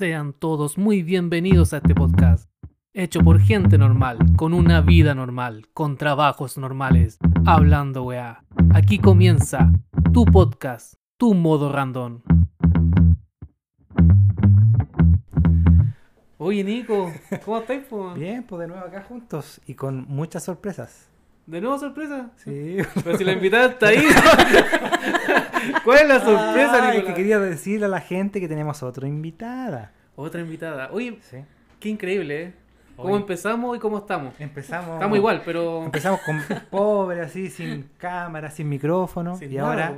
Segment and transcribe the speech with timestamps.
[0.00, 2.48] Sean todos muy bienvenidos a este podcast,
[2.94, 8.42] hecho por gente normal, con una vida normal, con trabajos normales, hablando weá.
[8.72, 9.70] Aquí comienza
[10.14, 12.22] tu podcast, tu modo random.
[16.38, 17.12] Oye Nico,
[17.44, 17.84] ¿cómo estáis?
[17.84, 18.14] po?
[18.14, 21.09] Bien, pues de nuevo acá juntos y con muchas sorpresas.
[21.50, 22.30] ¿De nuevo sorpresa?
[22.36, 22.76] Sí.
[23.02, 23.98] Pero si la invitada está ahí.
[25.84, 29.92] ¿Cuál es la sorpresa, Ay, que quería decirle a la gente que tenemos otra invitada.
[30.14, 30.90] Otra invitada.
[30.92, 31.38] Oye, Sí.
[31.80, 32.54] qué increíble, ¿eh?
[32.96, 34.34] ¿Cómo empezamos y cómo estamos?
[34.38, 34.94] Empezamos.
[34.94, 35.84] Estamos igual, pero...
[35.84, 39.36] Empezamos con pobre, así, sin cámara, sin micrófono.
[39.36, 39.94] sin y nada, ahora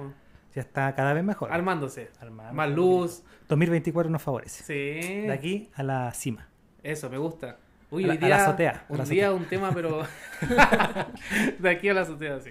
[0.55, 1.52] ya está cada vez mejor.
[1.52, 2.10] Armándose.
[2.21, 2.55] Armando.
[2.55, 3.24] Más luz.
[3.48, 4.62] 2024 nos favorece.
[4.65, 5.27] Sí.
[5.27, 6.48] De aquí a la cima.
[6.82, 7.59] Eso, me gusta.
[7.92, 10.02] Uy, hoy a la día, azotea, un la día un tema, pero...
[11.59, 12.51] de aquí a la azotea, sí.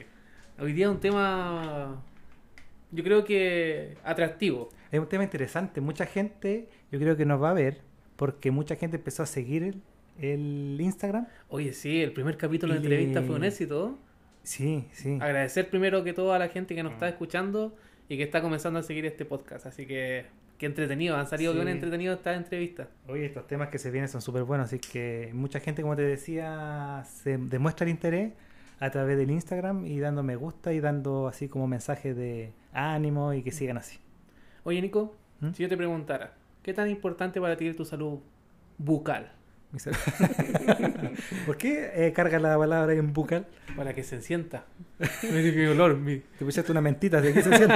[0.59, 2.01] Hoy día un tema...
[2.91, 4.69] Yo creo que atractivo.
[4.91, 5.81] Es un tema interesante.
[5.81, 7.81] Mucha gente, yo creo que nos va a ver,
[8.17, 9.81] porque mucha gente empezó a seguir el,
[10.19, 11.25] el Instagram.
[11.49, 13.97] Oye, sí, el primer capítulo de entrevista fue un éxito.
[14.43, 15.17] Sí, sí.
[15.21, 16.95] Agradecer primero que todo a la gente que nos Mm.
[16.95, 17.75] está escuchando
[18.09, 19.65] y que está comenzando a seguir este podcast.
[19.65, 20.25] Así que,
[20.61, 21.17] qué entretenido.
[21.17, 21.57] Han salido Sí.
[21.57, 22.87] bien entretenidos estas entrevistas.
[23.07, 26.03] Oye, estos temas que se vienen son súper buenos, así que mucha gente, como te
[26.03, 28.31] decía, se demuestra el interés
[28.79, 33.33] a través del Instagram y dando me gusta y dando así como mensajes de ánimo
[33.33, 33.97] y que sigan así.
[34.63, 35.49] Oye, Nico, ¿Mm?
[35.53, 38.19] si yo te preguntara, ¿qué tan importante para ti es tu salud
[38.77, 39.31] bucal?
[41.45, 43.47] ¿Por qué eh, carga la palabra en bucal?
[43.75, 44.65] Para que se sienta.
[45.21, 47.75] Que olor, mi Te pusiste una mentita, ¿de qué se siente?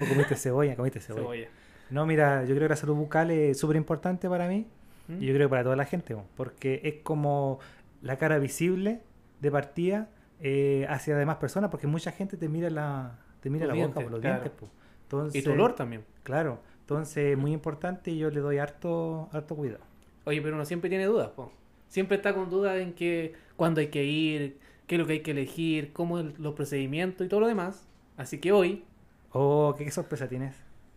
[0.00, 1.22] o comiste cebolla, comiste cebolla.
[1.22, 1.48] cebolla.
[1.90, 4.66] No, mira, yo creo que la salud bucal es súper importante para mí
[5.08, 5.22] ¿Mm?
[5.22, 7.58] y yo creo que para toda la gente, po, porque es como
[8.00, 9.00] la cara visible
[9.40, 10.08] de partida
[10.40, 13.94] eh, hacia demás personas, porque mucha gente te mira la, te mira Los la dientes,
[13.96, 14.40] boca por los claro.
[14.42, 14.58] dientes.
[14.58, 14.70] po.
[15.02, 16.04] Entonces, Y tu olor también.
[16.22, 19.89] Claro, entonces es muy importante y yo le doy harto, harto cuidado.
[20.24, 21.52] Oye, pero uno siempre tiene dudas, po.
[21.88, 25.20] Siempre está con dudas en que cuándo hay que ir, qué es lo que hay
[25.20, 27.86] que elegir, cómo es los procedimientos y todo lo demás.
[28.16, 28.84] Así que hoy,
[29.32, 30.54] Oh, qué, qué sorpresa tienes.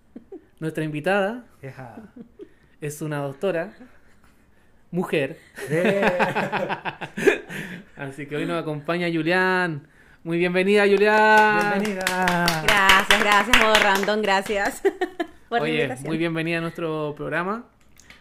[0.59, 1.97] nuestra invitada Eja.
[2.81, 3.73] es una doctora,
[4.91, 5.37] mujer.
[5.69, 6.01] Eh,
[7.97, 9.87] Así que hoy nos acompaña Julián.
[10.23, 11.79] Muy bienvenida, Julián.
[11.79, 12.63] Bienvenida.
[12.63, 14.81] Gracias, gracias, modo random, gracias
[15.49, 16.07] por la Oye, invitación.
[16.07, 17.65] muy bienvenida a nuestro programa.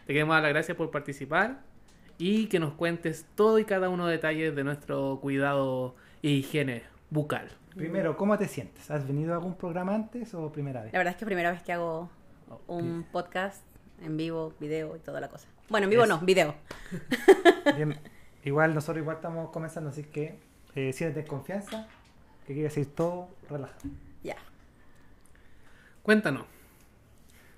[0.07, 1.61] Te queremos dar las gracias por participar
[2.19, 6.31] y que nos cuentes todo y cada uno de los detalles de nuestro cuidado e
[6.31, 7.49] higiene bucal.
[7.75, 8.91] Primero, ¿cómo te sientes?
[8.91, 10.93] ¿Has venido a algún programa antes o primera vez?
[10.93, 12.11] La verdad es que es primera vez que hago
[12.67, 13.63] un podcast
[14.03, 15.47] en vivo, video y toda la cosa.
[15.69, 16.17] Bueno, en vivo Eso.
[16.17, 16.55] no, video.
[17.77, 17.97] Bien,
[18.45, 20.39] igual nosotros igual estamos comenzando, así que
[20.75, 21.87] eh, siéntete en confianza,
[22.47, 23.89] que quieres decir todo relajado.
[24.23, 24.37] Ya.
[26.03, 26.45] Cuéntanos.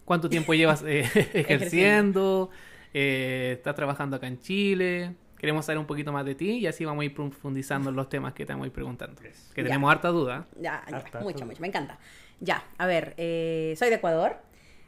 [0.05, 1.01] ¿Cuánto tiempo llevas eh,
[1.35, 2.51] ejerciendo?
[2.93, 5.15] Eh, ¿Estás trabajando acá en Chile?
[5.39, 8.09] Queremos saber un poquito más de ti y así vamos a ir profundizando en los
[8.09, 9.21] temas que te vamos a ir preguntando.
[9.21, 9.69] Que Ya.
[9.69, 10.47] tenemos harta duda.
[10.57, 11.45] Ya, ya, Harta, mucho, harta.
[11.47, 11.99] mucho, me encanta.
[12.41, 14.37] Ya, a ver, eh, soy de Ecuador,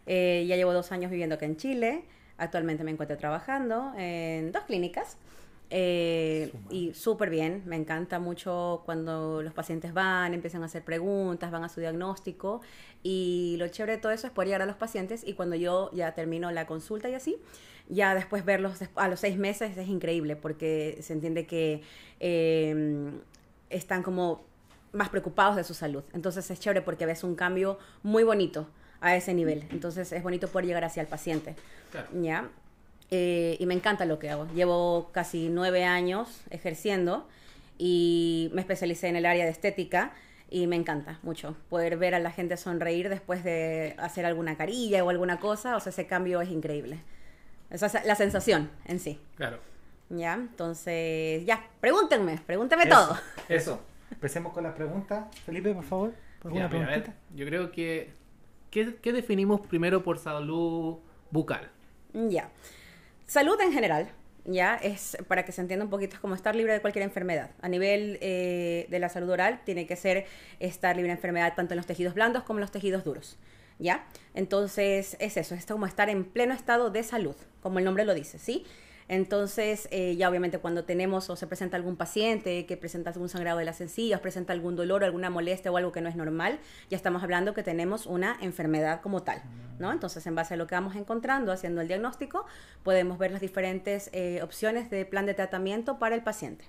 [0.07, 2.05] eh, ya llevo dos años viviendo acá en Chile,
[2.39, 5.17] actualmente me encuentro trabajando en dos clínicas
[5.71, 11.51] eh, y súper bien, me encanta mucho cuando los pacientes van, empiezan a hacer preguntas,
[11.51, 12.61] van a su diagnóstico
[13.03, 15.91] y lo chévere de todo eso es poder llegar a los pacientes y cuando yo
[15.93, 17.37] ya termino la consulta y así,
[17.89, 21.83] ya después verlos a los seis meses es increíble porque se entiende que
[22.21, 23.11] eh,
[23.71, 24.45] están como
[24.93, 26.05] más preocupados de su salud.
[26.13, 28.69] Entonces es chévere porque ves un cambio muy bonito
[29.01, 29.65] a ese nivel.
[29.71, 31.55] Entonces es bonito poder llegar hacia el paciente.
[31.91, 32.09] Claro.
[32.23, 32.49] ¿Ya?
[33.11, 34.47] Eh, y me encanta lo que hago.
[34.55, 37.27] Llevo casi nueve años ejerciendo
[37.79, 40.13] y me especialicé en el área de estética
[40.51, 45.05] y me encanta mucho poder ver a la gente sonreír después de hacer alguna carilla
[45.05, 45.77] o alguna cosa.
[45.77, 47.01] O sea, ese cambio es increíble.
[47.71, 49.21] Esa es la sensación en sí.
[49.37, 49.59] Claro.
[50.09, 50.35] ¿Ya?
[50.35, 52.95] Entonces, ya, pregúntenme, pregúntenme Eso.
[52.95, 53.19] todo.
[53.49, 53.81] Eso.
[54.11, 55.27] Empecemos con las preguntas.
[55.45, 56.15] Felipe, por favor.
[56.45, 58.13] ¿Alguna Ya, mira, a ver, yo creo que...
[58.71, 60.99] ¿qué, qué definimos primero por salud
[61.31, 61.71] bucal?
[62.13, 62.51] Ya.
[63.27, 64.09] Salud en general,
[64.45, 67.51] ya, es para que se entienda un poquito, es como estar libre de cualquier enfermedad.
[67.61, 70.27] A nivel eh, de la salud oral, tiene que ser
[70.61, 73.37] estar libre de enfermedad tanto en los tejidos blandos como en los tejidos duros,
[73.81, 74.07] ¿ya?
[74.35, 78.15] Entonces, es eso, es como estar en pleno estado de salud, como el nombre lo
[78.15, 78.65] dice, ¿sí?
[79.09, 83.59] Entonces, eh, ya obviamente cuando tenemos o se presenta algún paciente que presenta algún sangrado
[83.59, 86.59] de las encías, presenta algún dolor, alguna molestia o algo que no es normal,
[86.91, 89.43] ya estamos hablando que tenemos una enfermedad como tal,
[89.79, 89.93] ¿no?
[89.93, 92.47] Entonces, en base a lo que vamos encontrando, haciendo el diagnóstico,
[92.83, 96.65] podemos ver las diferentes eh, opciones de plan de tratamiento para el paciente.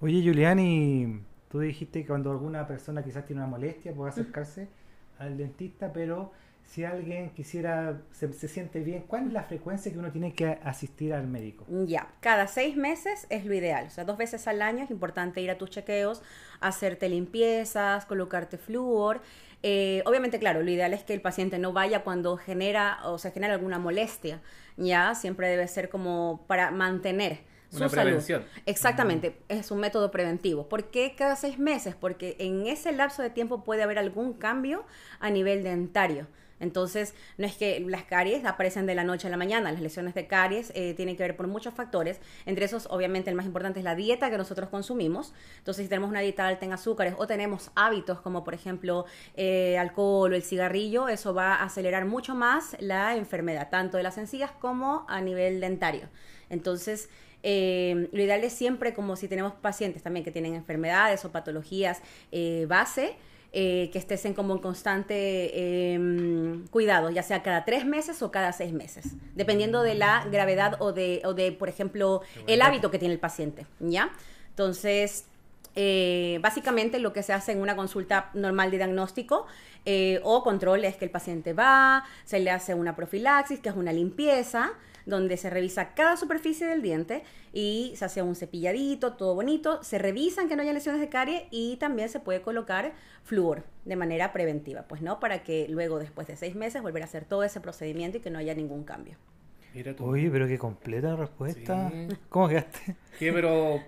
[0.00, 4.68] Oye, Julián, y tú dijiste que cuando alguna persona quizás tiene una molestia puede acercarse
[5.18, 6.32] al dentista, pero
[6.64, 10.58] si alguien quisiera, se, se siente bien, ¿cuál es la frecuencia que uno tiene que
[10.64, 11.66] asistir al médico?
[11.68, 13.86] Ya, cada seis meses es lo ideal.
[13.86, 16.22] O sea, dos veces al año es importante ir a tus chequeos,
[16.60, 19.20] hacerte limpiezas, colocarte flúor.
[19.62, 23.30] Eh, obviamente, claro, lo ideal es que el paciente no vaya cuando genera o se
[23.30, 24.40] genera alguna molestia.
[24.76, 28.22] Ya, siempre debe ser como para mantener su Una salud.
[28.22, 28.44] prevención.
[28.66, 30.68] Exactamente, es un método preventivo.
[30.68, 31.94] ¿Por qué cada seis meses?
[31.94, 34.84] Porque en ese lapso de tiempo puede haber algún cambio
[35.20, 36.26] a nivel dentario.
[36.62, 40.14] Entonces, no es que las caries aparecen de la noche a la mañana, las lesiones
[40.14, 43.80] de caries eh, tienen que ver por muchos factores, entre esos obviamente el más importante
[43.80, 47.26] es la dieta que nosotros consumimos, entonces si tenemos una dieta alta en azúcares o
[47.26, 52.36] tenemos hábitos como por ejemplo eh, alcohol o el cigarrillo, eso va a acelerar mucho
[52.36, 56.08] más la enfermedad, tanto de las encías como a nivel dentario.
[56.48, 57.08] Entonces,
[57.42, 62.02] eh, lo ideal es siempre, como si tenemos pacientes también que tienen enfermedades o patologías
[62.68, 63.16] base,
[63.52, 68.52] eh, que estén como en constante eh, cuidado, ya sea cada tres meses o cada
[68.52, 72.98] seis meses, dependiendo de la gravedad o de, o de por ejemplo, el hábito que
[72.98, 74.10] tiene el paciente, ¿ya?
[74.50, 75.26] Entonces,
[75.74, 79.46] eh, básicamente lo que se hace en una consulta normal de diagnóstico
[79.86, 83.74] eh, o control es que el paciente va, se le hace una profilaxis, que es
[83.74, 84.72] una limpieza,
[85.06, 87.22] donde se revisa cada superficie del diente
[87.52, 91.48] y se hace un cepilladito, todo bonito, se revisan que no haya lesiones de carie
[91.50, 92.92] y también se puede colocar
[93.24, 97.06] flúor de manera preventiva, pues no, para que luego después de seis meses volver a
[97.06, 99.16] hacer todo ese procedimiento y que no haya ningún cambio.
[99.74, 100.04] Mira tú.
[100.04, 101.90] Oye, pero qué completa respuesta.
[101.90, 102.08] Sí.
[102.28, 102.94] ¿Cómo quedaste?
[103.18, 103.32] ¿Qué?
[103.32, 103.80] Pero.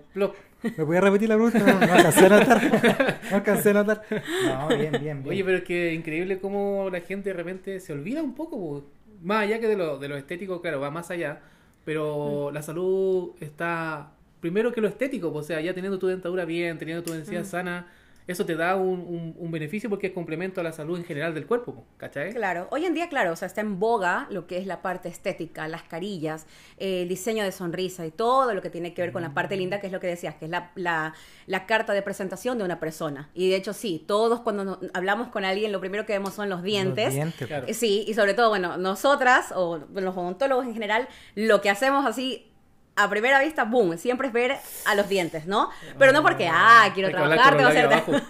[0.63, 1.59] ¿Me podías repetir la pregunta?
[1.59, 3.19] No, no alcancé a notar.
[3.29, 4.01] No alcancé a notar.
[4.45, 5.27] No, bien, bien, bien.
[5.27, 8.83] Oye, pero es que increíble cómo la gente de repente se olvida un poco, po.
[9.25, 11.41] Más allá que de lo, de lo estético, claro, va más allá,
[11.83, 15.39] pero la salud está primero que lo estético, po.
[15.39, 17.87] o sea, ya teniendo tu dentadura bien, teniendo tu encía sana,
[18.27, 21.33] eso te da un, un- un beneficio porque es complemento a la salud en general
[21.33, 22.33] del cuerpo, po, ¿cachai?
[22.33, 25.09] Claro, hoy en día, claro, o sea, está en boga lo que es la parte
[25.09, 29.11] estética, las carillas, eh, el diseño de sonrisa y todo lo que tiene que ver
[29.11, 31.13] con la parte linda, que es lo que decías, que es la, la,
[31.45, 33.29] la carta de presentación de una persona.
[33.33, 36.49] Y de hecho, sí, todos cuando nos- hablamos con alguien, lo primero que vemos son
[36.49, 37.05] los dientes.
[37.05, 37.65] Los dientes, Claro.
[37.67, 42.05] Eh, Sí, y sobre todo, bueno, nosotras o los odontólogos en general, lo que hacemos
[42.05, 42.51] así
[42.95, 45.69] a primera vista, boom, siempre es ver a los dientes, ¿no?
[45.99, 48.23] Pero no porque, ah, quiero que hablar trabajar, tengo que hacerte...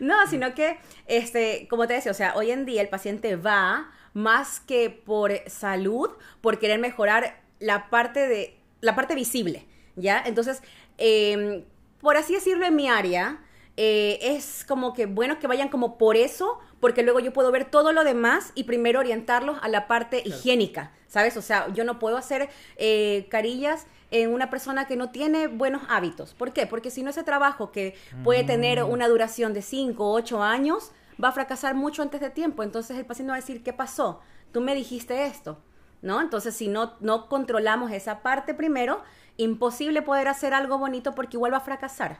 [0.00, 3.90] No, sino que, este, como te decía, o sea, hoy en día el paciente va
[4.14, 10.22] más que por salud, por querer mejorar la parte de, la parte visible, ¿ya?
[10.24, 10.62] Entonces,
[10.98, 11.64] eh,
[12.00, 13.40] por así decirlo en mi área,
[13.80, 17.64] eh, es como que bueno que vayan como por eso, porque luego yo puedo ver
[17.64, 21.36] todo lo demás y primero orientarlos a la parte higiénica, ¿sabes?
[21.36, 25.82] O sea, yo no puedo hacer eh, carillas en una persona que no tiene buenos
[25.88, 26.34] hábitos.
[26.34, 26.66] ¿Por qué?
[26.66, 27.94] Porque si no ese trabajo que
[28.24, 30.90] puede tener una duración de 5 o 8 años,
[31.22, 32.64] va a fracasar mucho antes de tiempo.
[32.64, 34.18] Entonces el paciente va a decir, ¿qué pasó?
[34.50, 35.56] Tú me dijiste esto,
[36.02, 36.20] ¿no?
[36.20, 39.04] Entonces si no, no controlamos esa parte primero,
[39.36, 42.18] imposible poder hacer algo bonito porque igual va a fracasar,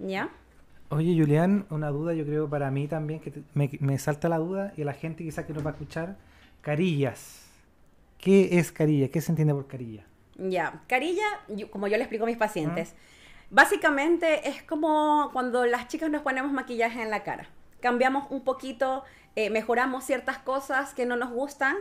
[0.00, 0.30] ¿ya?
[0.88, 4.38] Oye, Julián, una duda yo creo para mí también, que te- me, me salta la
[4.38, 6.16] duda y a la gente quizás que nos va a escuchar.
[6.60, 7.46] Carillas.
[8.18, 9.08] ¿Qué es carilla?
[9.08, 10.04] ¿Qué se entiende por carilla?
[10.38, 12.94] Ya, carilla, yo- como yo le explico a mis pacientes,
[13.50, 17.48] básicamente es como cuando las chicas nos ponemos maquillaje en la cara.
[17.80, 19.02] Cambiamos un poquito,
[19.34, 21.76] eh, mejoramos ciertas cosas que no nos gustan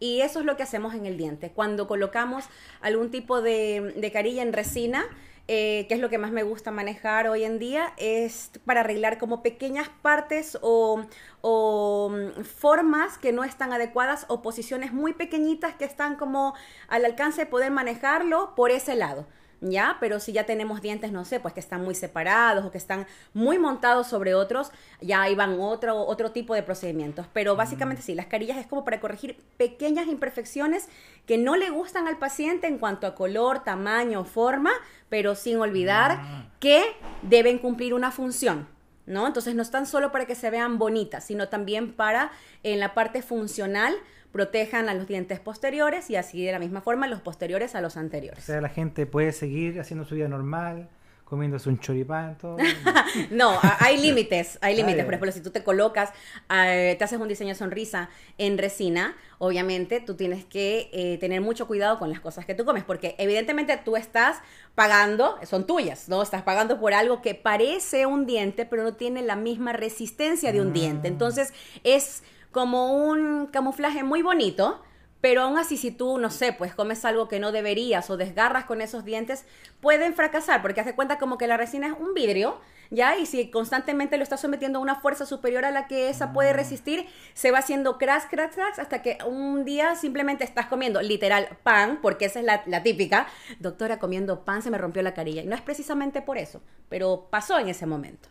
[0.00, 1.50] y eso es lo que hacemos en el diente.
[1.50, 2.44] Cuando colocamos
[2.80, 5.04] algún tipo de, de carilla en resina,
[5.48, 9.18] eh, que es lo que más me gusta manejar hoy en día, es para arreglar
[9.18, 11.02] como pequeñas partes o,
[11.40, 16.54] o, mm, formas que no están adecuadas o posiciones muy pequeñitas que están como
[16.88, 19.26] al alcance de poder manejarlo por ese lado.
[19.60, 19.96] ¿Ya?
[19.98, 23.06] Pero si ya tenemos dientes, no sé, pues que están muy separados o que están
[23.34, 27.26] muy montados sobre otros, ya ahí van otro, otro tipo de procedimientos.
[27.32, 30.88] Pero básicamente sí, las carillas es como para corregir pequeñas imperfecciones
[31.26, 34.70] que no le gustan al paciente en cuanto a color, tamaño, forma,
[35.08, 36.84] pero sin olvidar que
[37.22, 38.68] deben cumplir una función.
[39.06, 39.26] ¿No?
[39.26, 42.30] Entonces no están solo para que se vean bonitas, sino también para
[42.62, 43.96] en la parte funcional
[44.32, 47.96] protejan a los dientes posteriores y así de la misma forma los posteriores a los
[47.96, 48.44] O anteriores.
[48.44, 50.88] sea, la gente puede seguir haciendo su vida normal,
[51.24, 52.56] comiéndose un choripán, todo.
[53.30, 55.04] No, hay límites, hay límites.
[55.04, 56.10] Por ejemplo, si tú te colocas,
[56.50, 58.08] eh, te haces un diseño de sonrisa
[58.38, 62.64] en resina, obviamente tú tienes que eh, tener mucho cuidado con las cosas que tú
[62.64, 64.38] comes, porque evidentemente tú estás
[64.74, 66.22] pagando, son tuyas, ¿no?
[66.22, 70.60] Estás pagando por algo que parece un diente, pero no tiene la misma resistencia de
[70.60, 71.08] un diente.
[71.08, 71.52] Entonces,
[71.84, 74.82] es como un camuflaje muy bonito,
[75.20, 78.66] Pero aún así, si tú, no sé, pues comes algo que no deberías o desgarras
[78.66, 79.44] con esos dientes,
[79.80, 83.16] pueden fracasar, porque hace cuenta como que la resina es un vidrio, ¿ya?
[83.18, 86.52] Y si constantemente lo estás sometiendo a una fuerza superior a la que esa puede
[86.52, 91.48] resistir, se va haciendo crash, crash, crash, hasta que un día simplemente estás comiendo literal
[91.64, 93.26] pan, porque esa es la, la típica,
[93.58, 95.42] doctora, comiendo pan se me rompió la carilla.
[95.42, 98.28] Y no es precisamente por eso, pero pasó en ese momento.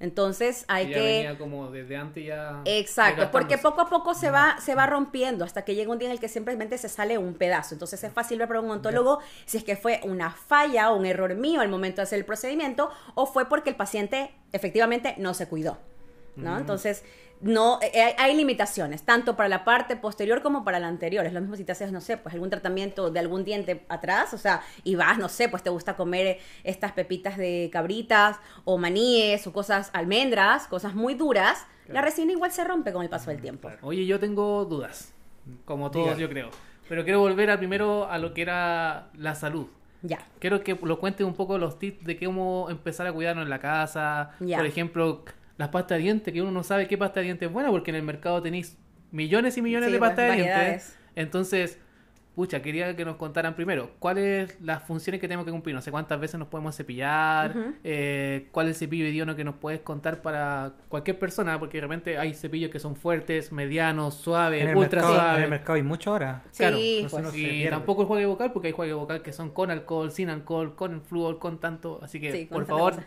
[0.00, 1.00] Entonces hay ya que...
[1.00, 2.60] venía como desde antes ya.
[2.64, 6.08] Exacto, porque poco a poco se va, se va rompiendo hasta que llega un día
[6.08, 7.74] en el que simplemente se sale un pedazo.
[7.74, 11.06] Entonces es fácil ver para un odontólogo si es que fue una falla o un
[11.06, 15.32] error mío al momento de hacer el procedimiento o fue porque el paciente efectivamente no
[15.32, 15.78] se cuidó.
[16.36, 16.58] ¿no?
[16.58, 17.04] Entonces,
[17.44, 21.26] no, eh, hay, hay limitaciones, tanto para la parte posterior como para la anterior.
[21.26, 24.32] Es lo mismo si te haces, no sé, pues algún tratamiento de algún diente atrás,
[24.32, 28.38] o sea, y vas, no sé, pues te gusta comer eh, estas pepitas de cabritas
[28.64, 33.10] o maníes o cosas, almendras, cosas muy duras, la resina igual se rompe con el
[33.10, 33.70] paso del tiempo.
[33.82, 35.12] Oye, yo tengo dudas,
[35.66, 36.18] como todos Diga.
[36.18, 36.50] yo creo.
[36.88, 39.66] Pero quiero volver a primero a lo que era la salud.
[40.00, 40.26] Ya.
[40.38, 43.58] Quiero que lo cuentes un poco los tips de cómo empezar a cuidarnos en la
[43.58, 44.32] casa.
[44.40, 44.56] Ya.
[44.56, 45.24] Por ejemplo,
[45.56, 47.90] las pastas de dientes, que uno no sabe qué pasta de dientes es buena porque
[47.90, 48.76] en el mercado tenéis
[49.12, 50.66] millones y millones Sí, de pues, pastas de variedades.
[50.66, 50.98] dientes.
[51.16, 51.78] Entonces,
[52.34, 55.72] pucha, quería que nos contaran primero cuáles las funciones que tenemos que cumplir.
[55.76, 59.54] No sé cuántas veces nos podemos cepillar, eh, cuál es el cepillo idiono que nos
[59.54, 64.60] puedes contar para cualquier persona, porque de repente hay cepillos que son fuertes, medianos, suaves,
[64.62, 65.44] En el, ultra mercado, en suaves.
[65.44, 66.42] el mercado hay mucho ahora.
[66.50, 66.76] Sí, Claro,
[67.08, 67.36] pues.
[67.36, 67.70] Y pierde.
[67.70, 71.00] tampoco el juego vocal, porque hay juegos vocal que son con alcohol, sin alcohol, con
[71.02, 72.00] flúor, con tanto.
[72.02, 73.06] Así que, Sí, con por favor, cosa.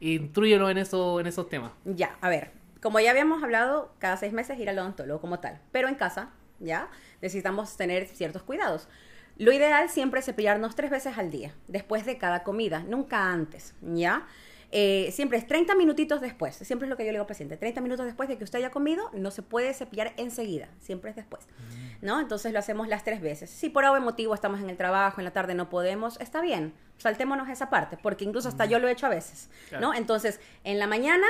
[0.00, 1.72] Intrúyelo en, eso, en esos temas.
[1.84, 2.50] Ya, a ver,
[2.82, 6.30] como ya habíamos hablado, cada seis meses ir al odontólogo como tal, pero en casa,
[6.58, 6.88] ya,
[7.20, 8.88] necesitamos tener ciertos cuidados.
[9.36, 13.74] Lo ideal siempre es cepillarnos tres veces al día, después de cada comida, nunca antes,
[13.80, 14.26] ¿ya?
[14.72, 17.56] Eh, siempre es 30 minutitos después, siempre es lo que yo le digo al paciente,
[17.56, 21.16] 30 minutos después de que usted haya comido, no se puede cepillar enseguida, siempre es
[21.16, 21.48] después,
[22.02, 22.20] ¿no?
[22.20, 23.50] Entonces lo hacemos las tres veces.
[23.50, 26.72] Si por algún motivo estamos en el trabajo, en la tarde no podemos, está bien,
[26.98, 29.50] saltémonos esa parte, porque incluso hasta yo lo he hecho a veces.
[29.80, 29.92] ¿no?
[29.92, 31.26] Entonces, en la mañana,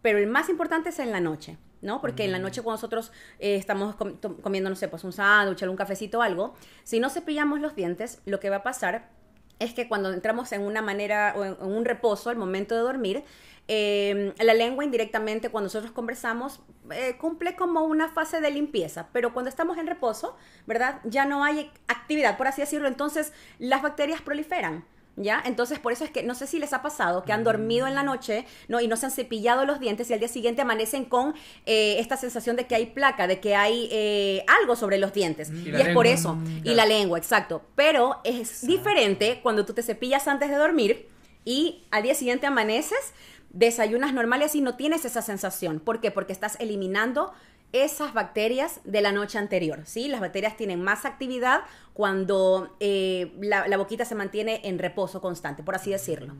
[0.00, 2.00] pero el más importante es en la noche, ¿no?
[2.00, 5.62] Porque en la noche cuando nosotros eh, estamos com- comiendo, no sé, pues un sándwich,
[5.62, 6.54] algún cafecito o algo,
[6.84, 9.10] si no cepillamos los dientes, lo que va a pasar
[9.58, 13.24] es que cuando entramos en una manera o en, un reposo al momento de dormir,
[13.70, 16.60] eh, la lengua indirectamente cuando nosotros conversamos
[16.90, 20.36] eh, cumple como una fase de limpieza, pero cuando estamos en reposo,
[20.66, 21.00] ¿verdad?
[21.04, 24.84] Ya no hay actividad, por así decirlo, entonces las bacterias proliferan.
[25.20, 25.42] ¿Ya?
[25.44, 27.94] Entonces, por eso es que no sé si les ha pasado que han dormido en
[27.94, 28.80] la noche ¿no?
[28.80, 31.34] y no se han cepillado los dientes y al día siguiente amanecen con
[31.66, 35.50] eh, esta sensación de que hay placa, de que hay eh, algo sobre los dientes.
[35.50, 36.34] Y Y, es por eso.
[36.34, 37.62] Mm, Y la lengua, exacto.
[37.74, 41.08] Pero es diferente cuando tú te cepillas antes de dormir
[41.44, 43.12] y al día siguiente amaneces,
[43.50, 45.80] desayunas normales y no tienes esa sensación.
[45.80, 46.10] ¿Por qué?
[46.10, 47.32] Porque estás eliminando
[47.72, 50.08] esas bacterias de la noche anterior, ¿sí?
[50.08, 51.60] Las bacterias tienen más actividad
[51.92, 56.34] cuando eh, la, la boquita se mantiene en reposo constante, por así decirlo,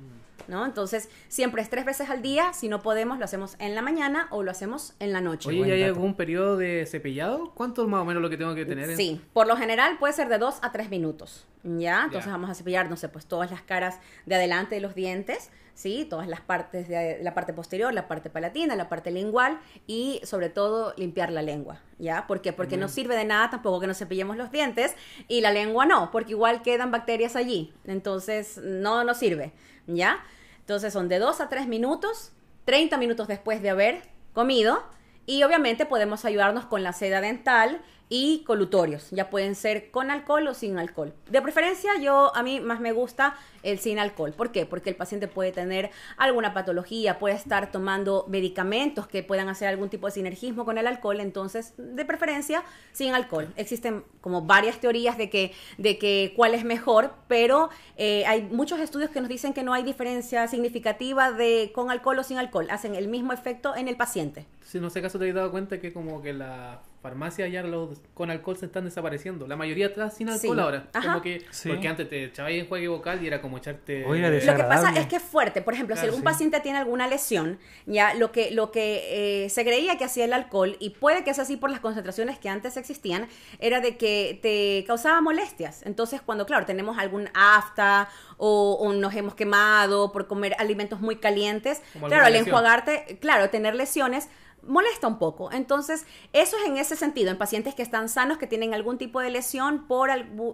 [0.47, 0.65] ¿no?
[0.65, 4.29] Entonces, siempre es tres veces al día, si no podemos, lo hacemos en la mañana
[4.31, 5.49] o lo hacemos en la noche.
[5.51, 7.51] Oye, ¿y hay algún periodo de cepillado?
[7.55, 8.89] ¿Cuánto es más o menos lo que tengo que tener?
[8.89, 12.05] en- Sí, por lo general puede ser de dos a tres minutos, ¿ya?
[12.05, 12.33] Entonces Ya.
[12.33, 16.05] vamos a cepillar, no sé, pues todas las caras de adelante de los dientes, ¿sí?
[16.11, 20.49] Todas las partes de la parte posterior, la parte palatina, la parte lingual y sobre
[20.49, 22.27] todo limpiar la lengua, ¿ya?
[22.27, 22.53] ¿Por qué?
[22.53, 24.97] Porque no sirve de nada tampoco que nos cepillemos los dientes
[25.29, 29.53] y la lengua no, porque igual quedan bacterias allí, entonces no nos sirve,
[29.87, 30.19] ¿ya?
[30.59, 32.33] Entonces son de dos a tres minutos,
[32.65, 34.83] 30 minutos después de haber comido
[35.27, 39.11] y obviamente podemos ayudarnos con la seda dental y colutorios.
[39.11, 41.13] Ya pueden ser con alcohol o sin alcohol.
[41.31, 44.33] De preferencia, yo a mí más me gusta el sin alcohol.
[44.33, 44.67] ¿Por qué?
[44.67, 49.91] Porque el paciente puede tener alguna patología, puede estar tomando medicamentos que puedan hacer algún
[49.91, 51.21] tipo de sinergismo con el alcohol.
[51.21, 52.63] Entonces, de preferencia,
[52.93, 53.53] sin alcohol.
[53.57, 58.81] Existen como varias teorías de que, de que cuál es mejor, pero eh, hay muchos
[58.81, 62.69] estudios que nos dicen que no hay diferencia significativa de con alcohol o sin alcohol.
[62.71, 64.47] Hacen el mismo efecto en el paciente.
[64.65, 68.01] Si no sé acaso te has dado cuenta que como que la farmacia ya los
[68.15, 69.47] con alcohol se están desapareciendo.
[69.47, 70.61] La mayoría está sin alcohol Sí.
[70.63, 70.89] ahora.
[70.93, 71.09] Ajá.
[71.09, 71.69] Como que, Sí.
[71.69, 74.05] porque antes te echabas en juegue vocal y era como echarte...
[74.05, 75.63] Oye, Lo que pasa es que es fuerte.
[75.63, 76.25] Por ejemplo, si algún sí.
[76.25, 80.33] paciente tiene alguna lesión, ya lo que, lo que eh, se creía que hacía el
[80.33, 83.29] alcohol, y puede que sea así por las concentraciones que antes existían,
[83.61, 85.83] era de que te causaba molestias.
[85.87, 91.17] Entonces, cuando, claro, tenemos algún afta o, o nos hemos quemado por comer alimentos muy
[91.17, 92.49] calientes, Como claro, al lesión.
[92.49, 94.29] enjuagarte, claro, tener lesiones
[94.69, 95.51] molesta un poco.
[95.51, 99.21] Entonces, eso es en ese sentido, en pacientes que están sanos, que tienen algún tipo
[99.21, 100.11] de lesión por,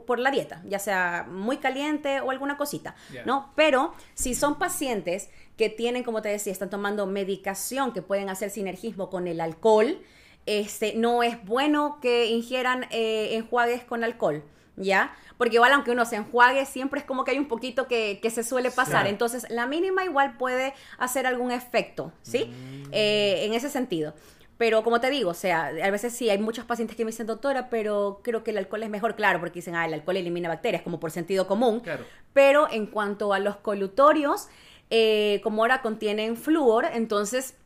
[0.07, 2.95] por la dieta, ya sea muy caliente o alguna cosita.
[3.27, 3.53] ¿no?
[3.57, 8.51] Pero si son pacientes que tienen, como te decía, están tomando medicación que pueden hacer
[8.51, 10.01] sinergismo con el alcohol,
[10.47, 14.45] este, no es bueno que ingieran eh, enjuagues con alcohol,
[14.77, 15.15] ¿ya?
[15.37, 18.31] Porque igual aunque uno se enjuague, siempre es como que hay un poquito que, que
[18.31, 19.07] se suele pasar.
[19.07, 22.53] Entonces, la mínima igual puede hacer algún efecto, ¿sí?
[22.93, 24.15] Eh, en ese sentido.
[24.57, 27.27] Pero como te digo, o sea, a veces sí, hay muchos pacientes que me dicen,
[27.27, 30.49] doctora, pero creo que el alcohol es mejor, claro, porque dicen, ah, el alcohol elimina
[30.49, 31.81] bacterias, como por sentido común.
[31.81, 32.05] Claro.
[32.33, 34.49] Pero en cuanto a los colutorios,
[34.91, 37.57] eh, como ahora contienen flúor, entonces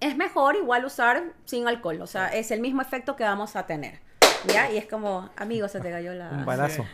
[0.00, 2.00] es mejor igual usar sin alcohol.
[2.00, 4.00] O sea, es el mismo efecto que vamos a tener.
[4.46, 4.70] ¿Ya?
[4.70, 6.28] Y es como, amigo, se te cayó la...
[6.30, 6.86] Un balazo.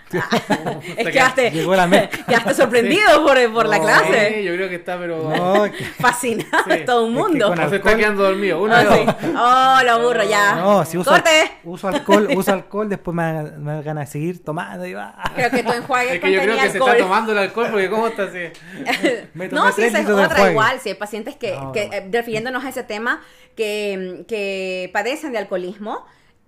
[0.97, 1.89] es que quedaste, Llegó la
[2.27, 4.35] quedaste sorprendido por, por la clase.
[4.39, 5.31] Sí, yo creo que está, pero.
[5.37, 6.85] No, que- Fascinado Sí.
[6.87, 7.49] todo un Es que mundo.
[7.49, 8.63] con No se está quedando dormido.
[8.63, 8.97] Uno Ah, dos.
[8.99, 9.07] sí.
[9.37, 10.55] Oh, lo aburro ya.
[10.57, 11.31] no, si uso, ¡Corte!
[11.65, 15.15] uso alcohol, uso alcohol, después me dan, me dan ganas de seguir tomando y va.
[15.35, 16.91] Creo que tu enjuague Es que yo creo que se alcohol.
[16.93, 18.39] está tomando el alcohol porque cómo está así.
[19.51, 20.51] No, sí, tres esa es otra enjuague.
[20.53, 20.81] igual.
[20.81, 23.21] Si hay pacientes que, No, que, eh, refiriéndonos a ese tema,
[23.57, 26.05] que, que padecen de alcoholismo,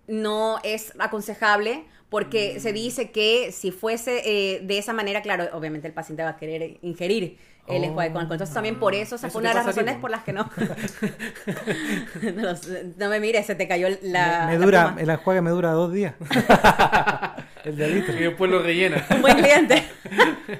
[0.08, 2.60] no es aconsejable porque Mm.
[2.60, 6.36] se dice que si fuese eh, de esa manera, claro, obviamente el paciente va a
[6.36, 7.36] querer ingerir
[7.68, 7.94] el Oh.
[7.94, 8.22] con alcohol.
[8.22, 10.00] Entonces también por eso, esa Eso fue una de las razones po.
[10.02, 10.48] por las que no.
[12.34, 12.54] no.
[12.96, 14.46] No me mires, se te cayó la.
[14.46, 16.14] me, me la dura, enjuague me dura dos días.
[17.64, 18.14] el de litro.
[18.14, 19.04] Y después lo rellena.
[19.10, 19.82] Un buen cliente.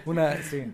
[0.05, 0.65] Una, sí,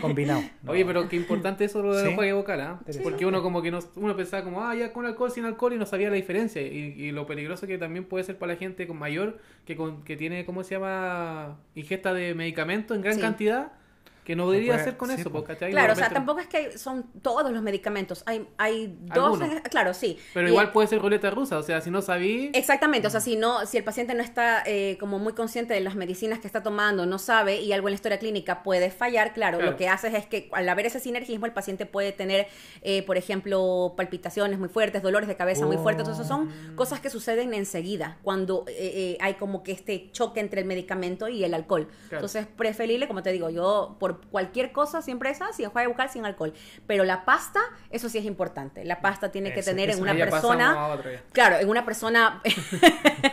[0.00, 0.42] combinado.
[0.62, 0.72] No.
[0.72, 2.10] Oye, pero qué importante eso lo del Sí.
[2.10, 2.80] enjuague vocal, ¿ah?
[3.02, 5.78] Porque uno como que no, uno pensaba como, ah, ya con alcohol, sin alcohol y
[5.78, 6.60] no sabía la diferencia.
[6.60, 10.04] Y, y lo peligroso que también puede ser para la gente con mayor que, con,
[10.04, 11.56] que tiene, ¿cómo se llama?
[11.74, 13.20] Ingesta de medicamentos en gran Sí.
[13.22, 13.72] cantidad,
[14.24, 15.44] que no debería hacer con sí, eso, po.
[15.44, 15.70] ¿cachai?
[15.70, 18.22] Claro, o sea, tampoco es que son todos los medicamentos.
[18.26, 19.38] Hay, hay dos.
[19.70, 20.18] Claro, sí.
[20.32, 22.50] Pero Y- igual puede ser ruleta rusa, o sea, si no sabí...
[22.54, 25.80] Exactamente, o sea, si no, si el paciente no está eh, como muy consciente de
[25.80, 29.32] las medicinas que está tomando, no sabe y algo en la historia clínica puede fallar,
[29.34, 29.72] claro, Claro.
[29.72, 32.46] lo que haces es que al haber ese sinergismo el paciente puede tener,
[32.82, 37.10] eh, por ejemplo, palpitaciones muy fuertes, dolores de cabeza muy fuertes, entonces son cosas que
[37.10, 41.52] suceden enseguida cuando eh, eh, hay como que este choque entre el medicamento y el
[41.54, 41.88] alcohol.
[42.08, 42.16] Claro.
[42.16, 46.24] Entonces, preferible, como te digo, yo por cualquier cosa siempre es así, enjuague bucal sin
[46.24, 46.52] alcohol,
[46.86, 50.98] pero la pasta, eso sí es importante, la pasta tiene que tener en una persona...
[51.32, 52.42] Claro, en una persona,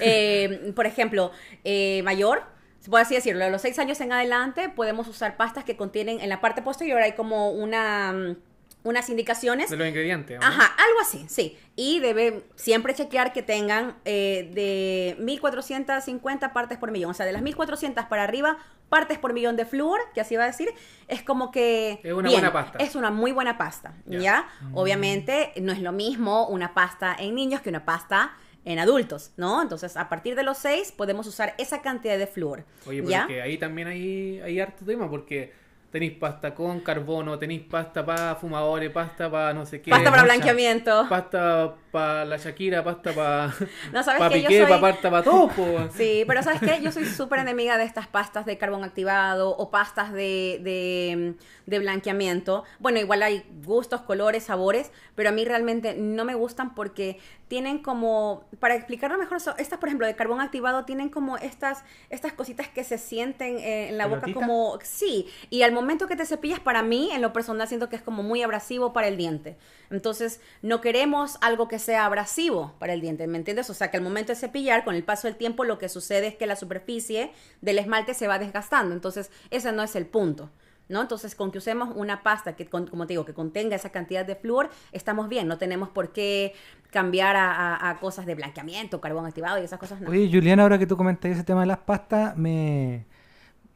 [0.00, 1.32] eh, por ejemplo,
[1.64, 2.42] eh, mayor,
[2.88, 6.28] por así decirlo, a los seis años en adelante podemos usar pastas que contienen en
[6.28, 8.36] la parte posterior hay como una mm,
[8.84, 9.70] unas indicaciones.
[9.70, 10.38] De los ingredientes.
[10.40, 10.46] ¿no?
[10.46, 11.56] Ajá, algo así, sí.
[11.76, 17.10] Y debe siempre chequear que tengan eh, de 1450 partes por millón.
[17.10, 20.44] O sea, de las 1400 para arriba, partes por millón de flúor, que así va
[20.44, 20.68] a decir,
[21.08, 22.00] es como que.
[22.02, 22.78] Es una buena pasta.
[22.78, 23.94] Es una muy buena pasta.
[24.06, 24.18] Ya.
[24.18, 24.48] ¿Ya?
[24.74, 29.62] Obviamente, no es lo mismo una pasta en niños que una pasta en adultos, ¿no?
[29.62, 32.64] Entonces, a partir de los 6 podemos usar esa cantidad de flúor.
[32.86, 33.20] Oye, pero ¿Ya?
[33.22, 35.52] es que ahí también hay, hay harto tema porque
[35.90, 39.90] tenéis pasta con carbono, tenéis pasta para fumadores, pasta para no sé qué.
[39.90, 41.06] Pasta para mucha- blanqueamiento.
[41.08, 43.54] Pasta para la Shakira, pasta para
[43.92, 44.42] No, ¿sabes pa qué?
[44.42, 45.50] Yo Piqué, soy- pa pasta para todo.
[45.96, 46.80] Sí, pero ¿sabes qué?
[46.82, 51.34] Yo soy súper enemiga de estas pastas de carbón activado o pastas de, de,
[51.66, 52.64] de blanqueamiento.
[52.78, 57.18] Bueno, igual hay gustos, colores, sabores, pero a mí realmente no me gustan porque
[57.48, 61.82] tienen como, para explicarlo mejor, so- estas, por ejemplo, de carbón activado tienen como estas,
[62.10, 66.16] estas cositas que se sienten eh, en la boca como, sí, y al momento que
[66.16, 69.16] te cepillas, para mí, en lo personal, siento que es como muy abrasivo para el
[69.16, 69.56] diente.
[69.90, 73.70] Entonces, no queremos algo que sea abrasivo para el diente, ¿me entiendes?
[73.70, 76.26] O sea, que al momento de cepillar, con el paso del tiempo, lo que sucede
[76.26, 77.32] es que la superficie
[77.62, 78.94] del esmalte se va desgastando.
[78.94, 80.50] Entonces, ese no es el punto.
[80.88, 81.02] ¿No?
[81.02, 84.24] Entonces, con que usemos una pasta que, con- como te digo, que contenga esa cantidad
[84.24, 85.46] de flúor, estamos bien.
[85.46, 86.54] No tenemos por qué
[86.90, 90.00] cambiar a, a- a cosas de blanqueamiento, carbón activado y esas cosas.
[90.00, 90.10] No.
[90.10, 93.04] Oye, Juliana, ahora que tú comentas ese tema de las pastas, me,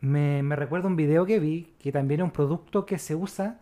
[0.00, 3.60] me, me recuerda un video que vi que también es un producto que se usa.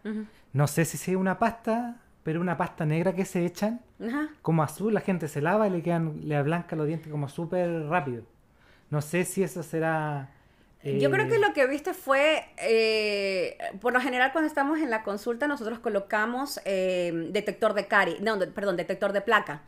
[0.53, 4.29] No sé si sea una pasta, pero una pasta negra que se echan Ajá.
[4.43, 4.95] como azul.
[4.95, 8.23] La gente se lava y le quedan, le blanca los dientes como súper rápido.
[8.91, 10.35] No sé si eso será.
[10.83, 14.89] Yo creo eh, que lo que viste fue, eh, por lo general cuando estamos en
[14.91, 19.63] la consulta nosotros colocamos eh, detector de cari, no, de- perdón, detector de placa.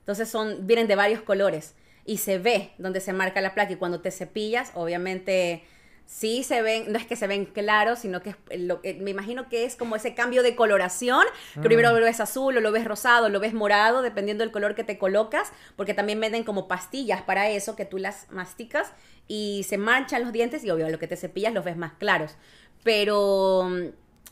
[0.00, 3.76] Entonces son, vienen de varios colores y se ve donde se marca la placa y
[3.76, 5.64] cuando te cepillas, obviamente
[6.10, 9.10] sí se ven, no es que se ven claros, sino que es lo, eh, me
[9.10, 12.72] imagino que es como ese cambio de coloración, que primero lo ves azul o lo
[12.72, 16.44] ves rosado, o lo ves morado, dependiendo del color que te colocas, porque también venden
[16.44, 18.90] como pastillas para eso, que tú las masticas
[19.26, 22.36] y se manchan los dientes y obvio, lo que te cepillas los ves más claros.
[22.82, 23.82] Pero mm,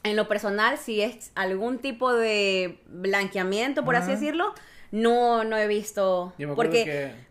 [0.05, 4.15] en lo personal, si es algún tipo de blanqueamiento, por así Ah.
[4.15, 4.55] decirlo,
[4.93, 6.33] no, no he visto.
[6.39, 7.27] Yo me porque, que...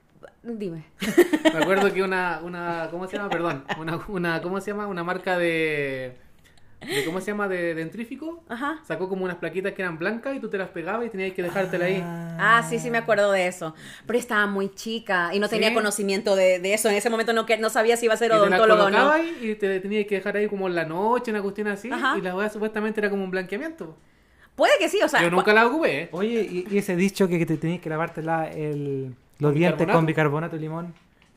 [0.45, 0.85] dime.
[1.53, 3.29] Me acuerdo que una, una, ¿cómo se llama?
[3.29, 4.87] Perdón, una, una, ¿cómo se llama?
[4.87, 6.15] Una marca de,
[6.81, 7.47] de ¿cómo se llama?
[7.47, 8.43] De dentrífico.
[8.47, 8.79] Ajá.
[8.83, 11.41] Sacó como unas plaquitas que eran blancas y tú te las pegabas y tenías que
[11.43, 12.01] dejártela ahí.
[12.05, 13.73] Ah, sí, sí me acuerdo de eso.
[14.05, 15.73] Pero estaba muy chica y no tenía Sí.
[15.73, 16.89] conocimiento de, de eso.
[16.89, 19.11] En ese momento no, que, no sabía si iba a ser odontólogo o no.
[19.41, 21.89] y te tenías que dejar ahí como en la noche, una cuestión así.
[21.91, 22.17] Ajá.
[22.17, 23.97] Y la weá supuestamente era como un blanqueamiento.
[24.55, 25.21] Puede que sí, o sea.
[25.21, 26.09] Yo nunca la ocupé, ¿eh?
[26.13, 29.59] Oye, y, y ese dicho que, que te tenías que lavarte la, el, los ¿Con
[29.59, 30.93] dientes con bicarbonato y limón.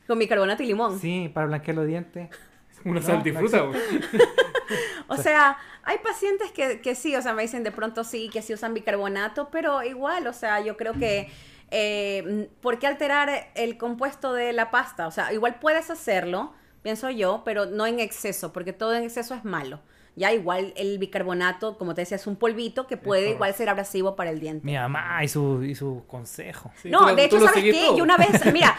[0.07, 0.99] Con bicarbonato y limón.
[0.99, 2.29] Sí, para blanquear los dientes.
[2.85, 3.83] Una No, saltifruta, no weón.
[5.07, 8.41] O sea, hay pacientes que, que sí, o sea, me dicen de pronto sí, que
[8.41, 11.29] sí usan bicarbonato, pero igual, o sea, yo creo que,
[11.71, 15.07] eh, ¿por qué alterar el compuesto de la pasta?
[15.07, 19.33] O sea, igual puedes hacerlo, pienso yo, pero no en exceso, porque todo en exceso
[19.33, 19.81] es malo.
[20.15, 24.15] Ya igual el bicarbonato, como te decía, es un polvito que puede igual ser abrasivo
[24.15, 24.65] para el diente.
[24.65, 26.71] Mi mamá y su, y su consejo.
[26.81, 27.73] Sí, no, lo- de hecho, ¿sabes qué?
[27.73, 27.97] todo.
[27.97, 28.75] Yo una vez, mira,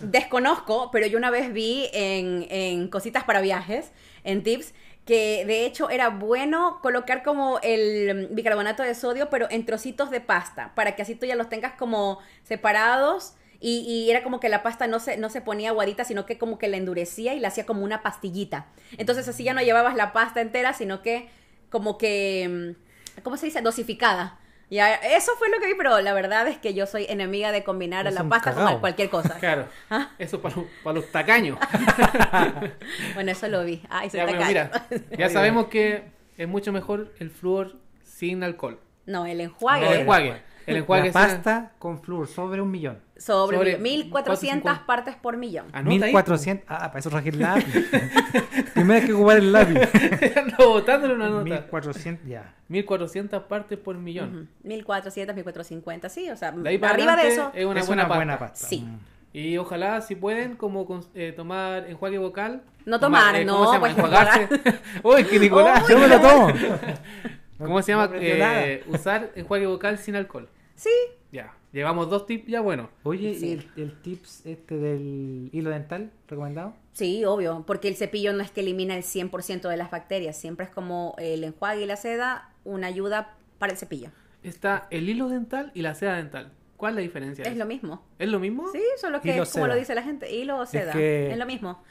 [0.00, 3.92] desconozco, pero yo una vez vi en, en cositas para viajes,
[4.24, 9.64] en tips, que de hecho era bueno colocar como el bicarbonato de sodio, pero en
[9.64, 13.34] trocitos de pasta, para que así tú ya los tengas como separados.
[13.60, 16.38] Y, y era como que la pasta no se, no se ponía aguadita, sino que
[16.38, 18.66] como que la endurecía y la hacía como una pastillita.
[18.98, 21.28] Entonces así ya no llevabas la pasta entera, sino que
[21.70, 22.74] como que,
[23.18, 23.60] mm, ¿cómo se dice?
[23.62, 24.38] Dosificada.
[24.68, 27.62] Ya, eso fue lo que vi, pero la verdad es que yo soy enemiga de
[27.62, 28.72] combinar a Es la pasta cagao.
[28.72, 29.36] con cualquier cosa.
[29.40, 29.68] Claro.
[29.90, 30.10] Ah.
[30.18, 31.56] Eso para, los- para los tacaños.
[33.14, 33.82] Bueno, eso lo vi.
[33.88, 34.70] Ay, se Ya, pero mira,
[35.16, 36.04] ya sabemos que
[36.36, 38.80] es mucho mejor el flúor sin alcohol.
[39.06, 40.42] No, el No, enjuague el enjuague.
[40.66, 43.00] El enjuague la sin- pasta con flúor sobre un millón.
[43.18, 44.10] Sobre, sobre 1400
[44.62, 44.86] 450.
[44.86, 45.66] partes por millón.
[45.72, 46.64] Anota ahí, 1400.
[46.68, 47.64] Ah, para eso traje el lápiz.
[48.74, 49.80] Primero hay que ocupar el lápiz.
[50.36, 51.44] Ando botándole una nota.
[51.44, 52.54] 1400, ya.
[52.68, 54.36] 1400 partes por millón.
[54.62, 54.68] Ujú.
[54.68, 57.50] 1400, 1450, sí, o sea, De ahí para arriba de eso.
[57.54, 58.16] es una es buena una pasta.
[58.18, 58.66] buena pasta.
[58.68, 58.86] Sí.
[59.32, 62.62] Y ojalá, si pueden, como eh, tomar enjuague vocal.
[62.86, 63.80] No tomar, ¿cómo no, se llama?
[63.80, 64.48] pues, Enjuagarse.
[65.02, 65.86] Uy, que Nicolás.
[65.88, 66.48] Yo me lo tomo.
[67.58, 68.06] ¿Cómo se llama?
[68.06, 68.66] No nada.
[68.66, 70.48] Eh, usar enjuague vocal sin alcohol.
[70.74, 70.90] Sí,
[71.36, 71.54] Ya.
[71.72, 72.88] Llevamos dos tips ya bueno.
[73.02, 73.46] Oye, Sí.
[73.48, 76.74] ¿y el, el tips este del hilo dental recomendado?
[76.92, 80.64] sí, obvio, porque el cepillo no es que elimina el 100% de las bacterias, siempre
[80.64, 84.08] es como el enjuague y la seda, una ayuda para el cepillo.
[84.42, 86.52] Está el hilo dental y la seda dental.
[86.78, 87.44] ¿Cuál es la diferencia?
[87.44, 88.02] Es lo mismo.
[88.18, 88.70] ¿Es lo mismo?
[88.72, 89.66] Sí, solo que Hilo como seda.
[89.68, 91.82] lo dice la gente, hilo o seda, es, que- lo mismo.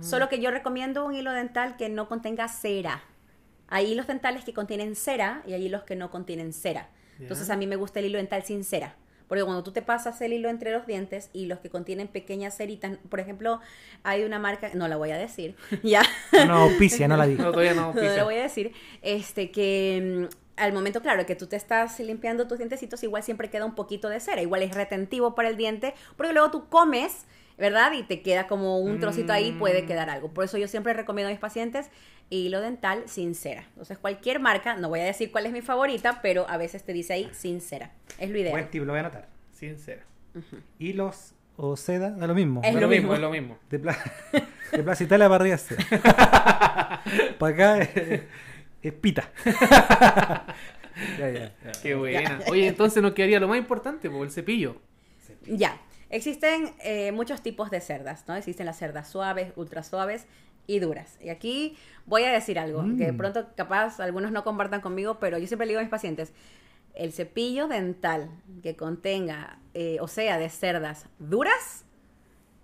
[0.00, 3.02] Solo que yo recomiendo un hilo dental que no contenga cera.
[3.68, 6.88] Hay hilos dentales que contienen cera y hay hilos que no contienen cera.
[7.20, 8.96] Entonces a mí me gusta el hilo dental sin cera.
[9.28, 12.54] Porque cuando tú te pasas el hilo entre los dientes y los que contienen pequeñas
[12.56, 13.58] ceritas, por ejemplo,
[14.02, 16.02] hay una marca, no la voy a decir, ya,
[16.46, 17.50] No, auspicia, no la No, digo.
[17.50, 17.92] todavía no.
[17.94, 18.16] no pisa.
[18.16, 22.46] la voy a decir, este que mm, al momento, claro, que tú te estás limpiando
[22.46, 25.94] tus dientecitos, igual siempre queda un poquito de cera, igual es retentivo para el diente,
[26.18, 27.24] porque luego tú comes,
[27.56, 27.92] ¿verdad?
[27.92, 29.86] Y te queda como un trocito ahí, puede Mm.
[29.86, 30.28] quedar algo.
[30.34, 31.88] Por eso yo siempre recomiendo a mis pacientes
[32.30, 33.64] hilo dental sin cera.
[33.70, 36.92] Entonces, cualquier marca, no voy a decir cuál es mi favorita, pero a veces te
[36.92, 37.92] dice ahí sin cera.
[38.18, 38.52] Es lo ideal.
[38.52, 39.28] Buen tip, lo voy a anotar.
[39.52, 40.02] Sincera.
[40.78, 42.60] Hilos o seda, da lo mismo.
[42.64, 43.14] Es lo lo mismo, mismo.
[43.14, 43.58] es lo mismo.
[43.70, 43.96] De, pla
[44.72, 45.58] de Plaza Italia para arriba
[47.38, 48.22] para acá es,
[48.82, 49.30] es pita.
[51.18, 51.72] ya, ya, ya.
[51.82, 52.40] Qué buena.
[52.48, 54.76] Oye, entonces nos quedaría lo más importante, pues, el cepillo.
[55.46, 58.34] Ya, existen eh, muchos tipos de cerdas, ¿no?
[58.34, 60.26] Existen las cerdas suaves, ultra suaves
[60.66, 61.18] y duras.
[61.20, 63.16] Y aquí voy a decir algo, que de Mm.
[63.16, 66.32] pronto capaz algunos no compartan conmigo, pero yo siempre le digo a mis pacientes,
[66.94, 68.30] el cepillo dental
[68.62, 71.84] que contenga, eh, o sea, de cerdas duras,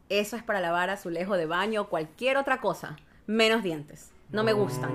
[0.08, 4.10] eso es para lavar azulejo de baño o cualquier otra cosa, menos dientes.
[4.30, 4.90] No me gustan,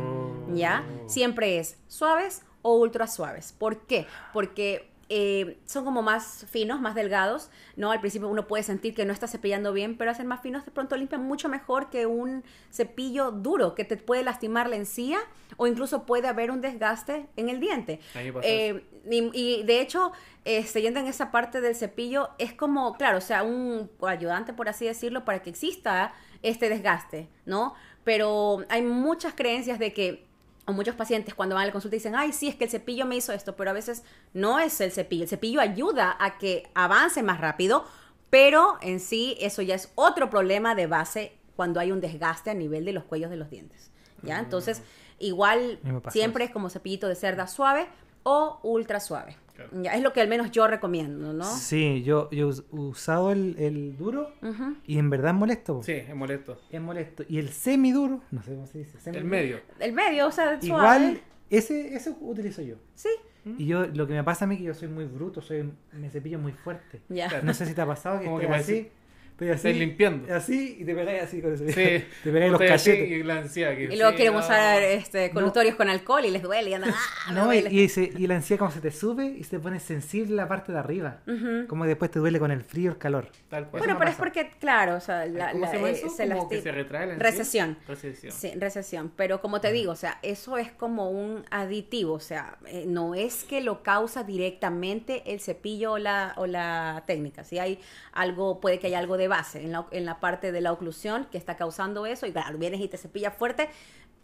[0.55, 0.85] ¿ya?
[1.07, 3.53] Siempre es suaves o ultra suaves.
[3.57, 4.07] ¿Por qué?
[4.33, 7.91] Porque eh, son como más finos, más delgados, ¿no?
[7.91, 10.71] Al principio uno puede sentir que no está cepillando bien, pero hacen más finos, de
[10.71, 15.19] pronto limpian mucho mejor que un cepillo duro que te puede lastimar la encía
[15.57, 17.99] o incluso puede haber un desgaste en el diente.
[18.41, 20.11] Eh, y, y de hecho,
[20.43, 24.69] este, yendo en esa parte del cepillo, es como, claro, o sea, un ayudante, por
[24.69, 27.75] así decirlo, para que exista este desgaste, ¿no?
[28.03, 30.25] Pero hay muchas creencias de que,
[30.65, 33.05] o muchos pacientes cuando van a la consulta dicen, ay, sí, es que el cepillo
[33.05, 35.23] me hizo esto, pero a veces no es el cepillo.
[35.23, 37.85] El cepillo ayuda a que avance más rápido,
[38.29, 42.53] pero en sí eso ya es otro problema de base cuando hay un desgaste a
[42.53, 43.91] nivel de los cuellos de los dientes,
[44.23, 44.39] ¿ya?
[44.39, 44.81] Entonces,
[45.19, 47.87] igual siempre es como cepillito de cerda suave
[48.23, 49.37] o ultra suave.
[49.55, 49.71] Claro.
[49.81, 51.45] Ya, es lo que al menos yo recomiendo, ¿no?
[51.45, 54.33] Sí, yo, yo he usado el, el duro
[54.85, 55.81] y en verdad es molesto.
[55.83, 56.59] Sí, es molesto.
[56.69, 57.23] Es molesto.
[57.29, 58.97] Y el semiduro, no sé cómo se dice.
[58.97, 59.59] El semiduro, medio.
[59.79, 60.65] El medio, o sea, suave.
[60.65, 62.75] Igual, ese, ese utilizo yo.
[62.95, 63.09] Sí,
[63.57, 65.71] Y yo, lo que me pasa a mí es que yo soy muy bruto, soy,
[65.93, 67.01] me cepillo muy fuerte.
[67.09, 67.29] ya.
[67.29, 67.45] Claro.
[67.45, 68.89] No sé si te ha pasado que Como que así,
[69.35, 70.33] Estoy así, Estás limpiando.
[70.33, 71.57] Así y te pegáis así con.
[71.57, 71.65] Sí.
[71.73, 73.09] Te pegáis los cachetes.
[73.11, 74.39] Y la ansiedad que- Y luego sí, quieren no.
[74.39, 76.93] usar este, colutorios con alcohol y les duele y andan,
[77.27, 77.33] ¡ah!
[77.33, 77.89] No, y, duele".
[78.17, 80.79] y, la ansiedad como se te sube y se te pone sensible la parte de
[80.79, 81.19] arriba.
[81.67, 83.27] Como después te duele con el frío el calor.
[83.49, 83.79] Tal cual.
[83.81, 86.09] Bueno, no pero es porque, claro, o sea, la, ¿Cómo la- se llama eh, eso?
[86.09, 87.15] se Como que lasti- se retrae la.
[87.15, 87.77] Recesión.
[87.89, 88.31] Recesión.
[88.31, 89.11] Sí, recesión.
[89.17, 92.13] Pero como te digo, o sea, eso es como un aditivo.
[92.13, 97.03] O sea, eh, no es que lo causa directamente el cepillo o la, o la
[97.05, 97.43] técnica.
[97.43, 97.79] Si hay
[98.13, 101.27] algo, puede que haya algo de base en la, en la parte de la oclusión
[101.31, 102.25] que está causando eso.
[102.25, 103.69] Y claro, vienes y te cepillas fuerte,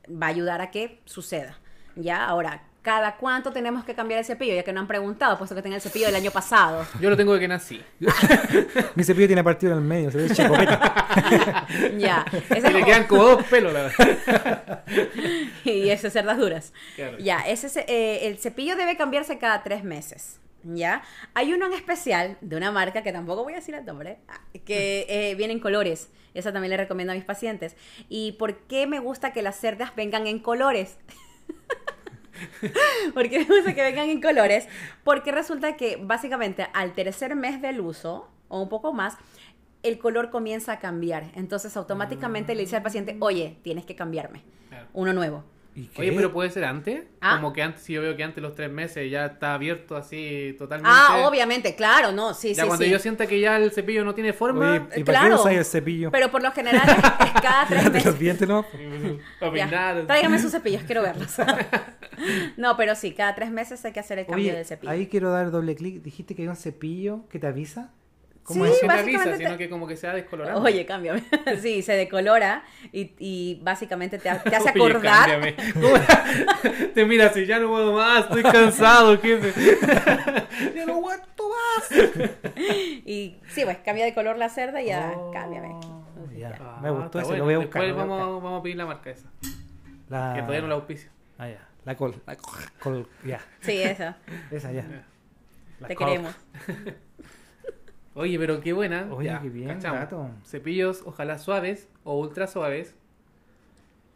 [0.09, 1.57] va a ayudar a que suceda.
[1.95, 4.55] Ya, ahora, ¿cada cuánto tenemos que cambiar el cepillo?
[4.55, 6.85] Ya que no han preguntado, puesto que tenía el cepillo del año pasado.
[6.99, 7.83] Yo lo tengo de que nací.
[8.95, 11.67] Mi cepillo tiene partido en el medio, se ve chocopeta.
[11.97, 12.25] ya.
[12.49, 14.83] Ese Y le quedan como dos pelos, la verdad.
[15.63, 16.73] y esas cerdas duras.
[16.95, 17.17] Claro.
[17.19, 20.40] Ya, ese, eh, el cepillo debe cambiarse cada tres meses.
[20.63, 21.03] ¿Ya?
[21.33, 24.39] Hay uno en especial de una marca que tampoco voy a decir el nombre, ah,
[24.65, 26.09] que eh, viene en colores.
[26.33, 27.75] Esa también le recomiendo a mis pacientes.
[28.07, 30.97] ¿Y por qué me gusta que las cerdas vengan en colores?
[33.13, 34.67] ¿Por qué me gusta que vengan en colores?
[35.03, 39.17] Porque resulta que básicamente al tercer mes del uso, o un poco más,
[39.83, 41.31] el color comienza a cambiar.
[41.35, 44.43] Entonces automáticamente le dice al paciente, oye, tienes que cambiarme.
[44.69, 44.87] Claro.
[44.93, 45.43] Uno nuevo.
[45.73, 46.01] ¿Y qué?
[46.01, 47.03] Oye, pero puede ser antes.
[47.21, 47.37] Ah.
[47.37, 50.53] Como que antes, si yo veo que antes los tres meses ya está abierto así
[50.57, 50.91] totalmente.
[50.93, 52.91] Ah, obviamente, claro, no, sí, Ya sí, cuando sí.
[52.91, 54.71] yo sienta que ya el cepillo no tiene forma.
[54.73, 55.41] Oye, ¿y para qué claro.
[55.41, 56.11] usáis el cepillo?
[56.11, 56.95] Pero por lo general es,
[57.41, 58.19] cada tres de los meses.
[58.19, 58.65] dientes, ¿no?
[59.55, 60.03] Ya.
[60.05, 61.35] Tráigame sus cepillos, quiero verlos.
[62.57, 64.91] no, pero sí, cada tres meses hay que hacer el cambio Oye, del cepillo.
[64.91, 66.01] ahí quiero dar doble clic.
[66.01, 67.91] Dijiste que hay un cepillo que te avisa.
[68.43, 70.61] ¿Cómo Sí, avisa, te- sino que como que se va descolorando.
[70.61, 71.23] Oye, cámbiame.
[71.61, 75.29] sí, se decolora y, y básicamente te, te hace Oye, acordar.
[75.29, 75.55] cámbiame.
[75.73, 75.93] ¿Cómo?
[76.93, 79.53] Te mira así, ya no puedo más, estoy cansado, jefe.
[80.75, 81.91] ¡Ya no aguanto más!
[83.05, 85.69] Y sí, pues cambia de color la cerda y ya, Oh, cámbiame.
[86.37, 86.57] ya.
[86.59, 87.37] Ah, Me gustó está ese, bueno.
[87.39, 87.81] lo voy a buscar.
[87.83, 89.29] Después vamos, vamos a pedir la marca esa.
[90.09, 90.33] La...
[90.35, 91.09] Que todavía no la auspicia.
[91.37, 91.67] Ah, ya.
[91.85, 92.15] La col.
[92.27, 92.35] La
[92.79, 93.07] col.
[93.25, 93.39] Ya.
[93.61, 94.13] Sí, eso.
[94.51, 94.83] Esa ya.
[95.79, 96.07] La Te col.
[96.07, 96.35] queremos.
[98.13, 99.07] Oye, pero qué buena.
[99.11, 100.29] Oye, Ya, qué bien, gato.
[100.45, 102.95] Cepillos, ojalá suaves o ultra suaves.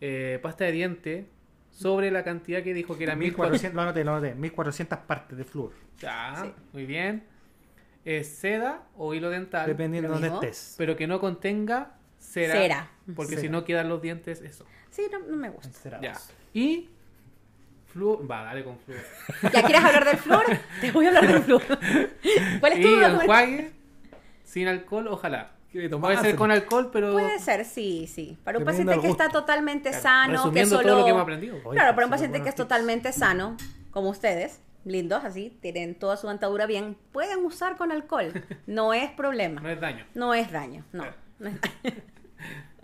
[0.01, 1.25] Eh, pasta de diente
[1.71, 3.73] sobre la cantidad que dijo que era 1400.
[3.73, 4.35] 1400, lo anoté, lo anoté.
[4.35, 5.71] 1400 partes de flúor.
[5.99, 6.51] Ya, Sí.
[6.73, 7.23] muy bien.
[8.23, 10.43] Seda o hilo dental, Dependiendo de dónde mismo.
[10.43, 10.75] estés.
[10.77, 12.53] pero que no contenga cera.
[12.53, 12.91] Cera.
[13.15, 13.41] Porque Cera.
[13.41, 14.65] si no quedan los dientes, eso.
[14.91, 15.69] Sí, no, no me gusta.
[15.69, 16.03] Encerados.
[16.03, 16.15] Ya.
[16.53, 16.89] Y
[17.91, 18.29] flúor.
[18.29, 18.99] Va, dale con flúor.
[19.51, 20.43] ¿Ya quieres hablar del flúor?
[20.81, 21.63] Te voy a hablar del flúor.
[22.59, 23.71] ¿Cuál es tu Y duda enjuague
[24.55, 25.51] sin alcohol, ojalá.
[25.99, 27.11] Puede ser con alcohol, pero.
[27.11, 28.37] Puede ser, sí, sí.
[28.45, 30.81] Para un paciente que está totalmente Claro, sano, que solo...
[30.83, 31.57] todo lo que hemos aprendido.
[31.65, 33.57] Oye, Claro, para un paciente que es totalmente sano,
[33.91, 38.31] como ustedes, lindos, así, tienen toda su dentadura bien, pueden usar con alcohol.
[38.65, 39.59] No es problema.
[39.59, 40.05] No es daño.
[40.13, 41.03] No es daño, no.
[41.03, 41.17] Claro.
[41.39, 42.01] no es daño.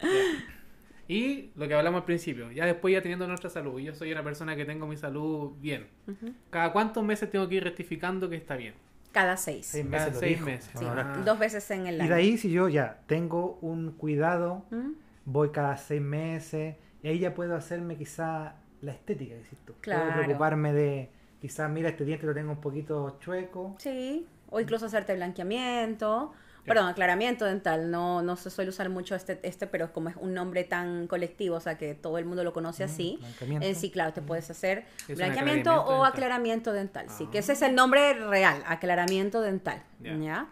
[1.08, 4.14] Y lo que hablamos al principio, ya después ya teniendo nuestra salud, y yo soy
[4.14, 5.88] una persona que tengo mi salud bien.
[6.50, 8.76] ¿Cada cuántos meses tengo que ir rectificando que está bien?
[9.12, 9.66] Cada seis.
[9.68, 10.46] Seis Cada meses lo seis dijo.
[10.46, 10.72] meses.
[10.78, 11.22] Sí, Ah.
[11.26, 12.10] dos veces en el Y año.
[12.10, 14.92] de ahí, si yo ya tengo un cuidado, ¿Mm?
[15.26, 19.74] voy cada seis meses, y ahí ya puedo hacerme quizá la estética, decís tú.
[19.82, 20.06] Claro.
[20.12, 21.10] Puedo preocuparme de,
[21.42, 23.76] quizás, mira, este diente lo tengo un poquito chueco.
[23.80, 26.34] Sí, o incluso hacerte blanqueamiento.
[26.66, 27.90] Perdón, aclaramiento dental.
[27.92, 31.56] No, no se suele usar mucho este, este, pero como es un nombre tan colectivo,
[31.56, 33.18] o sea que todo el mundo lo conoce así.
[33.20, 33.68] blanqueamiento.
[33.68, 36.12] En sí, claro, te puedes hacer Es un blanqueamiento aclaramiento o dental.
[36.14, 37.06] aclaramiento dental.
[37.10, 37.42] Sí, que Ah.
[37.42, 39.82] ese es el nombre real, aclaramiento dental.
[40.02, 40.16] Ya.
[40.18, 40.50] ¿Ya?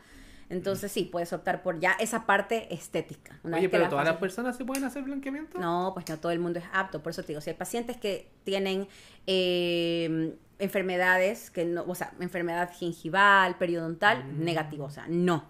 [0.50, 3.38] Entonces sí, puedes optar por ya esa parte estética.
[3.44, 5.60] Una Oye, pero la todas las personas se pueden hacer blanqueamiento.
[5.60, 7.04] no, pues no todo el mundo es apto.
[7.04, 8.88] Por eso te digo, si hay pacientes que tienen
[9.28, 14.44] eh, enfermedades, que no, o sea, enfermedad gingival, periodontal, Mm.
[14.44, 15.46] negativo, o sea, no.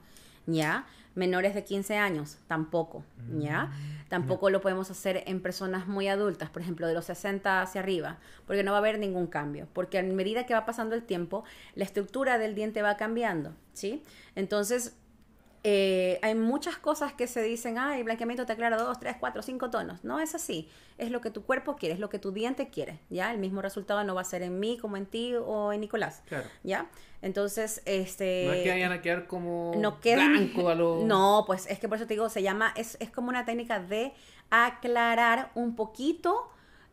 [0.51, 0.85] ¿Ya?
[1.15, 3.03] Menores de 15 años, tampoco.
[3.39, 3.65] ¿Ya?
[3.65, 4.09] Mm.
[4.09, 8.17] Tampoco lo podemos hacer en personas muy adultas, por ejemplo, de los 60 hacia arriba,
[8.47, 9.67] porque no va a haber ningún cambio.
[9.73, 11.43] Porque a medida que va pasando el tiempo,
[11.75, 13.53] la estructura del diente va cambiando.
[13.73, 14.03] ¿Sí?
[14.35, 14.95] Entonces,
[15.63, 19.41] eh, hay muchas cosas que se dicen, ah, el blanqueamiento te aclara dos, tres, cuatro,
[19.41, 20.03] cinco tonos.
[20.03, 20.69] No es así.
[20.97, 22.99] Es lo que tu cuerpo quiere, es lo que tu diente quiere.
[23.09, 23.31] ¿Ya?
[23.31, 26.23] El mismo resultado no va a ser en mí como en ti o en Nicolás.
[26.27, 26.47] Claro.
[26.63, 26.89] ¿Ya?
[27.21, 28.45] Entonces, este...
[28.47, 31.03] No es que vayan a quedar como no quedan- blanco a los.
[31.05, 33.79] No, pues es que por eso te digo, se llama, es, es como una técnica
[33.81, 34.13] de
[34.49, 36.49] aclarar un poquito.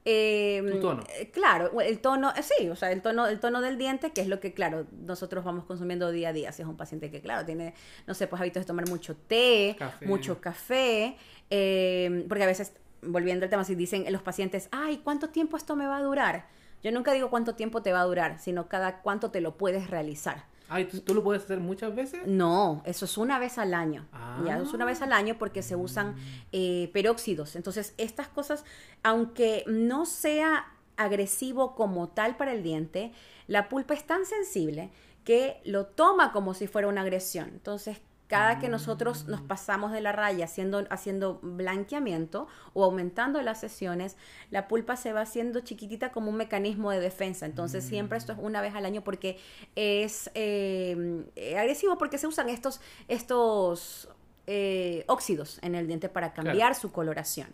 [0.07, 1.03] Eh, Tu tono.
[1.19, 4.21] eh, Claro, el tono, eh, sí, o sea, el tono, el tono del diente, que
[4.23, 6.53] es lo que, claro, nosotros vamos consumiendo día a día.
[6.53, 7.75] Si es un paciente que, claro, tiene,
[8.07, 10.07] no sé, pues hábitos de tomar mucho té, Café.
[10.07, 11.17] mucho café,
[11.51, 15.77] eh, porque a veces, volviendo al tema, si dicen los pacientes, ay, ¿cuánto tiempo esto
[15.77, 16.47] me va a durar?
[16.83, 19.91] Yo nunca digo cuánto tiempo te va a durar, sino cada cuánto te lo puedes
[19.91, 20.45] realizar.
[20.69, 22.27] Ay, ¿tú, tú lo puedes hacer muchas veces?
[22.27, 24.07] No, eso es una vez al año.
[24.45, 25.17] Ya, es una vez al Ah.
[25.17, 26.17] año porque se usan
[26.53, 27.55] eh, peróxidos.
[27.57, 28.65] Entonces, estas cosas,
[29.03, 33.13] aunque no sea agresivo como tal para el diente,
[33.47, 34.91] la pulpa es tan sensible
[35.25, 37.49] que lo toma como si fuera una agresión.
[37.53, 43.61] Entonces, cada que nosotros nos pasamos de la raya haciendo, haciendo blanqueamiento o aumentando las
[43.61, 44.17] sesiones,
[44.51, 47.47] la pulpa se va haciendo chiquitita como un mecanismo de defensa.
[47.47, 49.39] Entonces, siempre esto es una vez al año porque
[49.77, 54.09] es eh, eh, agresivo porque se usan estos, estos
[54.47, 56.75] eh, óxidos en el diente para cambiar Claro.
[56.75, 57.49] su coloración.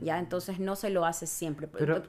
[0.00, 0.18] ¿ya?
[0.18, 1.68] Entonces, no se lo hace siempre.
[1.68, 2.02] Pero,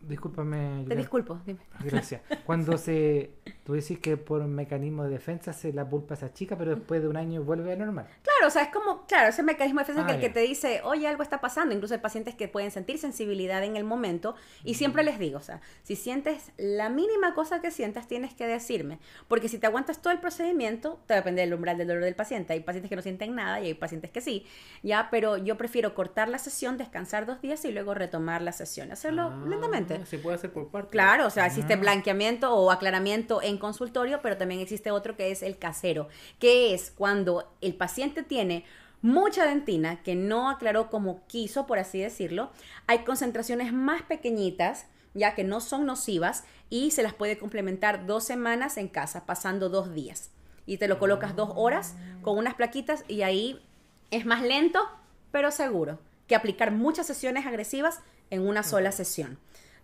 [0.00, 0.84] discúlpame.
[0.88, 1.60] Te disculpo, dime.
[1.84, 2.22] Gracias.
[2.46, 3.30] Cuando se.
[3.70, 7.06] Tú decís que por mecanismo de defensa se la pulpa se achica, pero después de
[7.06, 8.04] un año vuelve a normal.
[8.24, 10.40] Claro, o sea, es como, claro, ese mecanismo de defensa Ah, que el que te
[10.40, 11.72] dice, oye, algo está pasando.
[11.72, 14.34] Incluso hay pacientes que pueden sentir sensibilidad en el momento.
[14.64, 18.44] Y siempre les digo, o sea, si sientes la mínima cosa que sientas, tienes que
[18.44, 18.98] decirme.
[19.28, 22.54] Porque si te aguantas todo el procedimiento, te depende del umbral del dolor del paciente.
[22.54, 24.46] Hay pacientes que no sienten nada y hay pacientes que sí.
[24.82, 28.90] Ya, pero yo prefiero cortar la sesión, descansar dos días y luego retomar la sesión.
[28.90, 30.04] Hacerlo Ah, lentamente.
[30.06, 30.90] Se puede hacer por partes.
[30.90, 35.44] Claro, o sea, existe blanqueamiento o aclaramiento en consultorio, pero también existe otro que es
[35.44, 36.08] el casero,
[36.40, 38.64] que es cuando el paciente tiene
[39.02, 42.50] mucha dentina que no aclaró como quiso, por así decirlo.
[42.86, 48.24] Hay concentraciones más pequeñitas, ya que no son nocivas, y se las puede complementar dos
[48.24, 50.30] semanas en casa, pasando dos días.
[50.66, 53.60] Y te lo colocas dos horas con unas plaquitas y ahí
[54.10, 54.80] es más lento,
[55.32, 59.38] pero seguro, que aplicar muchas sesiones agresivas en una sola sesión.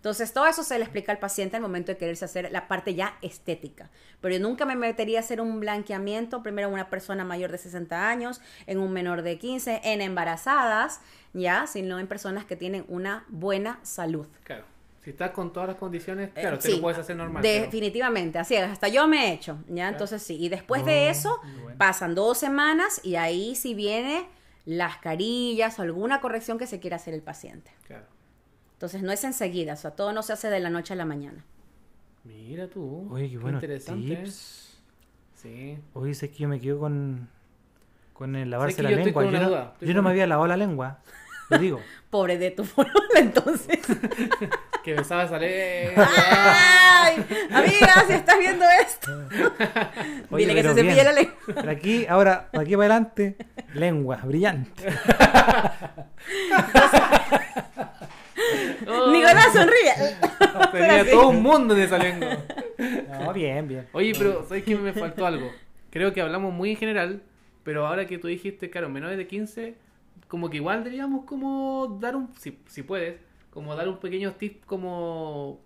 [0.07, 2.95] Entonces, todo eso se le explica al paciente al momento de quererse hacer la parte
[2.95, 3.89] ya estética.
[4.21, 7.57] Pero yo nunca me metería a hacer un blanqueamiento, primero en una persona mayor de
[7.57, 11.01] 60 años, en un menor de 15, en embarazadas,
[11.33, 14.27] ya, sino en personas que tienen una buena salud.
[14.45, 14.63] Claro.
[15.03, 17.41] Si estás con todas las condiciones, Eh, claro, te sí, lo puedes hacer normal.
[17.41, 19.89] pero- Definitivamente, así es, hasta yo me he hecho, ¿ya?
[19.89, 21.77] Entonces sí, y después de eso bueno.
[21.77, 24.25] pasan dos semanas y ahí sí viene
[24.63, 27.71] las carillas o alguna corrección que se quiera hacer el paciente.
[27.87, 28.05] Claro.
[28.77, 31.05] Entonces no es enseguida, o sea, todo no se hace de la noche a la
[31.05, 31.43] mañana.
[32.23, 33.07] Mira tú.
[33.11, 34.15] Oye, qué buenos interesante.
[34.17, 34.77] tips.
[35.35, 35.79] Sí.
[35.93, 37.27] Oye, sé que yo me quedo con.
[38.13, 39.23] Con el lavarse que la yo estoy lengua.
[39.23, 40.99] con Yo una no, duda, estoy yo con no me había lavado la lengua.
[41.49, 41.79] Lo digo.
[42.11, 43.79] Pobre de tu fórmula, entonces.
[44.83, 45.91] Que me sabes salir.
[45.97, 47.15] ¡Ay!
[47.51, 49.11] Amiga, si estás viendo esto,
[50.29, 51.61] Oye, dile que se cepille la lengua.
[51.61, 53.35] De aquí, ahora, de aquí para adelante,
[53.73, 54.85] lengua, brillante.
[58.87, 59.93] Oh, Nicolás sonríe.
[60.71, 62.37] Tenía todo un mundo en esa lengua.
[63.19, 63.87] No, bien, bien.
[63.91, 65.51] Oye, pero ¿sabes que me faltó algo?
[65.89, 67.21] Creo que hablamos muy en general,
[67.63, 69.75] pero ahora que tú dijiste, claro, menores de 15,
[70.27, 74.63] como que igual deberíamos como dar un, si, si puedes, como dar un pequeño tip
[74.65, 75.59] como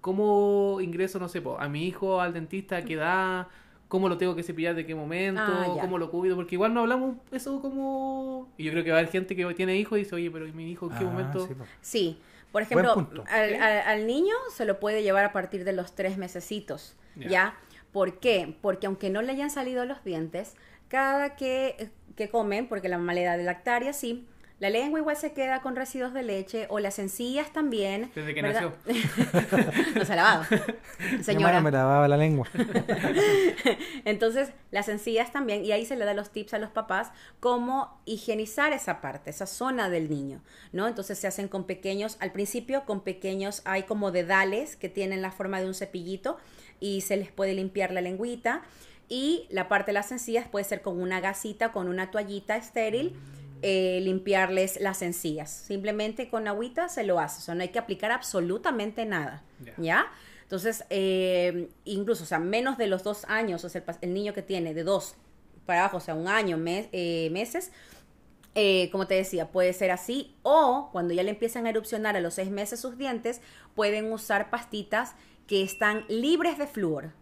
[0.00, 3.48] cómo ingreso, no sé, po, a mi hijo al dentista, a qué edad,
[3.94, 6.80] cómo lo tengo que cepillar, de qué momento, Ah, cómo lo cuido, porque igual no
[6.80, 8.48] hablamos eso como...
[8.58, 10.48] Y yo creo que va a haber gente que tiene hijos y dice, oye, pero
[10.48, 11.46] ¿y mi hijo en qué Ah, momento?
[11.46, 11.64] sí, po.
[11.80, 12.18] Sí,
[12.50, 12.92] por ejemplo,
[13.30, 13.54] al, Sí.
[13.54, 17.28] al- al niño se lo puede llevar a partir de los tres mesecitos, Ya.
[17.28, 17.58] ¿ya?
[17.92, 18.56] ¿Por qué?
[18.60, 20.56] Porque aunque no le hayan salido los dientes,
[20.88, 24.26] cada que, que comen, porque la mamá le da de lactar y así,
[24.64, 28.10] la lengua igual se queda con residuos de leche o las encías también.
[28.14, 28.72] Desde que ¿verdad?
[29.94, 30.44] no se ha lavado.
[31.18, 31.60] Mi Señora.
[31.60, 32.48] me lavaba la lengua.
[34.06, 38.00] Entonces, las encías también, y ahí se le da los tips a los papás cómo
[38.06, 40.40] higienizar esa parte, esa zona del niño,
[40.72, 40.88] ¿no?
[40.88, 45.30] Entonces se hacen con pequeños, al principio con pequeños, hay como dedales que tienen la
[45.30, 46.38] forma de un cepillito
[46.80, 48.62] y se les puede limpiar la lengüita.
[49.10, 53.14] Y la parte de las encías puede ser con una gasita, con una toallita estéril,
[53.66, 55.50] eh, limpiarles las encías.
[55.50, 59.74] Simplemente con agüita se lo hace, o sea, no hay que aplicar absolutamente nada, Ya.
[59.78, 60.06] ¿ya?
[60.42, 64.42] Entonces, eh, incluso, o sea, menos de los dos años, o sea, el, niño que
[64.42, 65.14] tiene de dos
[65.64, 67.72] para abajo, o sea, un año, mes- eh, meses,
[68.54, 72.20] eh, como te decía, puede ser así, o cuando ya le empiezan a erupcionar a
[72.20, 73.40] los seis meses sus dientes,
[73.74, 75.14] pueden usar pastitas
[75.46, 77.12] que están libres de flúor.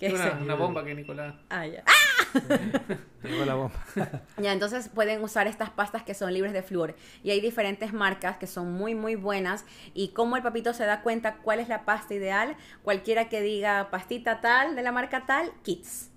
[0.00, 0.40] ¿Qué una, es?
[0.40, 1.34] una bomba que Nicolás...
[1.50, 1.84] Ah, ya.
[3.22, 3.84] Llegó la bomba.
[4.38, 6.96] Ya, entonces pueden usar estas pastas que son libres de flúor.
[7.22, 9.66] Y hay diferentes marcas que son muy, muy buenas.
[9.92, 13.90] Y como el papito se da cuenta cuál es la pasta ideal, cualquiera que diga
[13.90, 16.10] pastita tal, de la marca tal, Kids.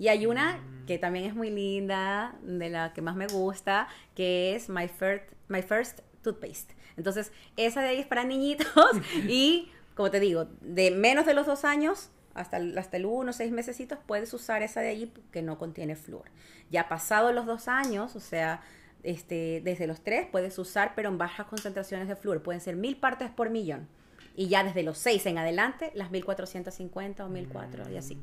[0.00, 0.58] Y hay una
[0.88, 5.30] que también es muy linda, de la que más me gusta, que es My First,
[5.46, 6.74] My First Toothpaste.
[6.96, 8.66] Entonces, esa de ahí es para niñitos
[9.28, 13.32] y, como te digo, de menos de los dos años hasta el, hasta el uno,
[13.32, 16.24] seis mesecitos, puedes usar esa de allí que no contiene flúor.
[16.70, 18.62] Ya pasado los dos años, o sea,
[19.02, 22.42] este, desde los tres puedes usar, pero en bajas concentraciones de flúor.
[22.42, 23.88] Pueden ser mil partes por millón.
[24.34, 28.18] Y ya desde los 6 en adelante, las 1450 o 1004 y así.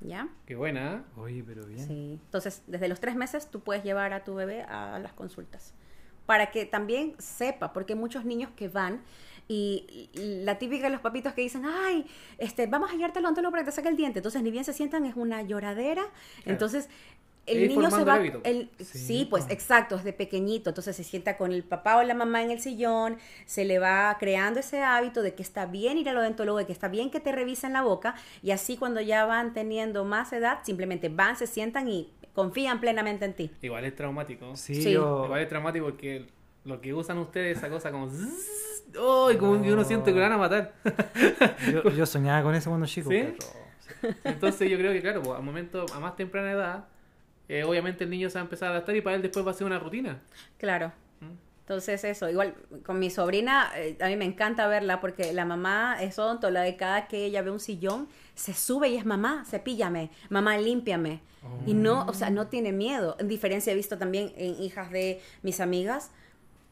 [0.00, 0.28] ¿Ya?
[0.46, 1.20] Qué buena, ¿eh?
[1.20, 1.84] Oye, pero bien.
[1.84, 2.20] Sí.
[2.24, 5.74] Entonces, desde los tres meses tú puedes llevar a tu bebé a las consultas.
[6.26, 9.02] Para que también sepa, porque hay muchos niños que van
[9.48, 12.04] y la típica de los papitos que dicen, ay,
[12.36, 14.18] este, vamos a llevarte al odontólogo para que te saque el diente.
[14.18, 16.04] Entonces, ni bien se sientan, es una lloradera.
[16.44, 16.88] Entonces,
[17.46, 18.18] el niño se va.
[18.44, 19.54] el Sí, sí, pues pues.
[19.54, 20.68] exacto, es de pequeñito.
[20.68, 24.14] Entonces se sienta con el papá o la mamá en el sillón, se le va
[24.20, 27.20] creando ese hábito de que está bien ir al odontólogo, de que está bien que
[27.20, 28.16] te revisen la boca.
[28.42, 33.24] Y así, cuando ya van teniendo más edad, simplemente van, se sientan y confían plenamente
[33.24, 33.50] en ti.
[33.62, 34.54] Igual es traumático.
[34.54, 34.92] Sí, Sí.
[34.92, 36.26] yo- Igual es traumático porque
[36.64, 38.08] lo que usan ustedes, esa cosa como...
[38.08, 38.84] zzzz,
[39.28, 39.36] ¡Ay!
[39.36, 40.74] como que uno siente que lo van a matar.
[41.72, 43.10] yo, yo soñaba con eso cuando chico.
[43.10, 43.34] ¿Sí?
[44.00, 46.84] pero- Entonces yo creo que, claro, pues, al momento, a más temprana edad,
[47.48, 49.50] eh, obviamente el niño se va a empezar a adaptar y para él después va
[49.50, 50.20] a ser una rutina.
[50.58, 50.92] Claro.
[51.20, 51.32] Mm.
[51.60, 52.54] Entonces eso, igual
[52.84, 56.76] con mi sobrina, eh, a mí me encanta verla porque la mamá es odontóloga y
[56.76, 61.20] cada que ella ve un sillón, se sube y es mamá, cepíllame, mamá, límpiame.
[61.66, 63.16] Y no, o sea, no tiene miedo.
[63.18, 66.10] En diferencia he visto también en hijas de mis amigas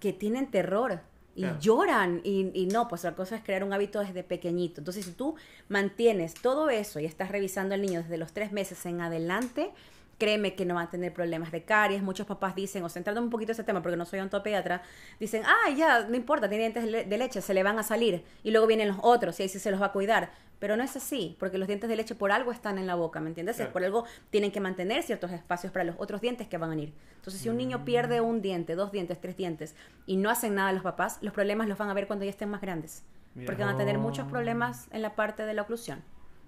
[0.07, 1.01] que tienen terror
[1.35, 1.59] y Claro.
[1.61, 4.81] lloran y, y no, pues la cosa es crear un hábito desde pequeñito.
[4.81, 5.35] Entonces, si tú
[5.69, 9.71] mantienes todo eso y estás revisando al niño desde los tres meses en adelante,
[10.19, 12.03] créeme que no va a tener problemas de caries.
[12.03, 14.83] Muchos papás dicen, o centrando un poquito ese tema, porque no soy ontopediatra,
[15.21, 17.83] dicen, ah, ya, no importa, tiene dientes de le- de leche, se le van a
[17.83, 18.25] salir.
[18.43, 20.31] Y luego vienen los otros y ahí sí se los va a cuidar.
[20.59, 23.21] Pero no es así, porque los dientes de leche por algo están en la boca,
[23.21, 23.57] ¿me entiendes?
[23.57, 23.73] Claro.
[23.73, 26.95] Por algo tienen que mantener ciertos espacios para los otros dientes que van a ir.
[27.17, 29.75] Entonces, si un niño pierde un diente, dos dientes, tres dientes,
[30.07, 32.49] y no hacen nada los papás, los problemas los van a ver cuando ya estén
[32.49, 33.05] más grandes.
[33.35, 33.45] Mira.
[33.47, 34.01] Porque van a tener Oh.
[34.01, 36.03] muchos problemas en la parte de la oclusión.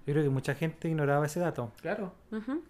[0.09, 1.71] Yo creo que mucha gente ignoraba ese dato.
[1.83, 2.15] Claro.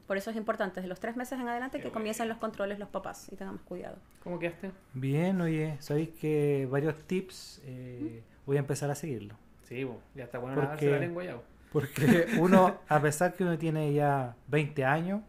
[0.08, 2.80] Por eso es importante, desde los tres meses en adelante, Qué que comiencen los controles
[2.80, 3.96] los papás y tengamos cuidado.
[4.24, 4.72] ¿Cómo quedaste?
[4.92, 9.36] Bien, oye, sabéis que varios tips eh, voy a empezar a seguirlo.
[9.62, 11.34] Sí, bo, ya está bueno Porque- la lengua ya.
[11.36, 11.44] bo.
[11.70, 15.20] Porque uno, a pesar que uno tiene ya 20 años,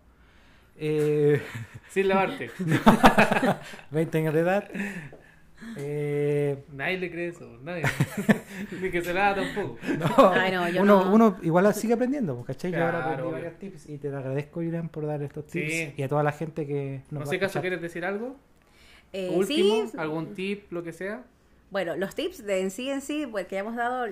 [0.78, 1.43] eh,
[1.89, 2.49] Sin lavarte.
[3.91, 4.68] 20 años de edad,
[5.78, 7.84] eh, nadie le cree eso, nadie.
[8.82, 9.78] Ni que se lava tampoco.
[9.97, 11.14] no, Ay, no, yo uno, no.
[11.14, 12.72] uno igual sigue aprendiendo, pues, ¿cachai?
[12.72, 13.32] Yo ahora Claro, aprendí obvio.
[13.34, 15.93] varios tips y te agradezco, Irán, por dar estos tips Sí.
[15.97, 17.62] y a toda la gente que No nos va sé caso.
[17.62, 18.36] ¿quieres decir algo?
[19.14, 21.24] Eh, Último, sí, algún tip, lo que sea.
[21.72, 24.07] Bueno, los tips de en sí en sí, pues, que ya hemos dado,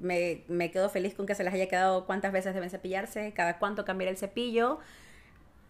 [0.00, 3.58] me, me quedo feliz con que se les haya quedado cuántas veces deben cepillarse, cada
[3.58, 4.78] cuánto cambiar el cepillo,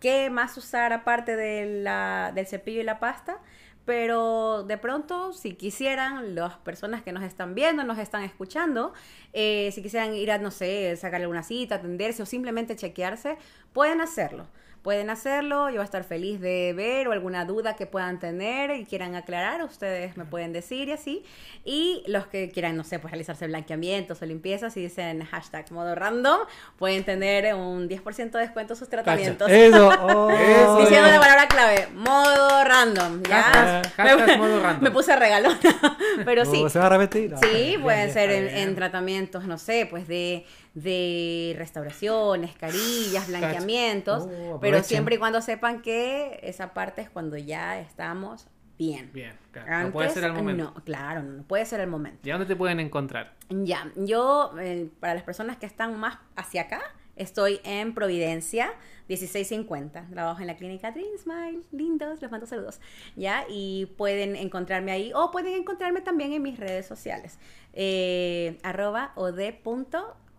[0.01, 3.39] qué más usar aparte de la, del cepillo y la pasta.
[3.85, 8.93] Pero de pronto, si quisieran, las personas que nos están viendo, nos están escuchando,
[9.33, 13.39] eh, si quisieran ir a, no sé, sacarle alguna cita, atenderse o simplemente chequearse,
[13.73, 14.49] pueden hacerlo.
[14.87, 18.71] Pueden hacerlo, yo voy a estar feliz de ver o alguna duda que puedan tener
[18.71, 21.25] y quieran aclarar, ustedes me pueden decir y así.
[21.65, 25.97] Y los que quieran, no sé, pues realizarse blanqueamientos o limpiezas, si dicen hashtag modo
[25.97, 26.39] random,
[26.79, 29.51] pueden tener un 10% de descuento en sus tratamientos.
[29.51, 33.43] Eso, oh, Eso, Diciendo la palabra clave, modo random, ¿ya?
[33.43, 34.83] Hashtag- hashtag me, modo random.
[34.85, 35.59] me puse regalona,
[36.25, 36.65] pero sí.
[36.71, 37.33] ¿Se va a repetir?
[37.33, 40.47] No, Sí, bien, pueden bien, ser en tratamientos, no sé, pues de,
[40.77, 47.39] de restauraciones, carillas, blanqueamientos, Oh, pero siempre y cuando sepan que esa parte es cuando
[47.39, 48.47] ya estamos
[48.79, 49.11] bien.
[49.15, 49.87] Bien, claro.
[49.87, 50.65] no puede ser al momento.
[50.65, 52.29] No, claro, no, puede ser el momento.
[52.29, 53.33] ¿Y dónde te pueden encontrar?
[53.49, 56.83] Ya, yo, eh, para las personas que están más hacia acá,
[57.17, 58.75] estoy en Providencia,
[59.09, 60.09] 1650.
[60.11, 62.81] Trabajo en la clínica Dream Smile, lindos, les mando saludos.
[63.17, 67.39] Ya, y pueden encontrarme ahí, o pueden encontrarme también en mis redes sociales.
[67.73, 69.13] Eh, arroba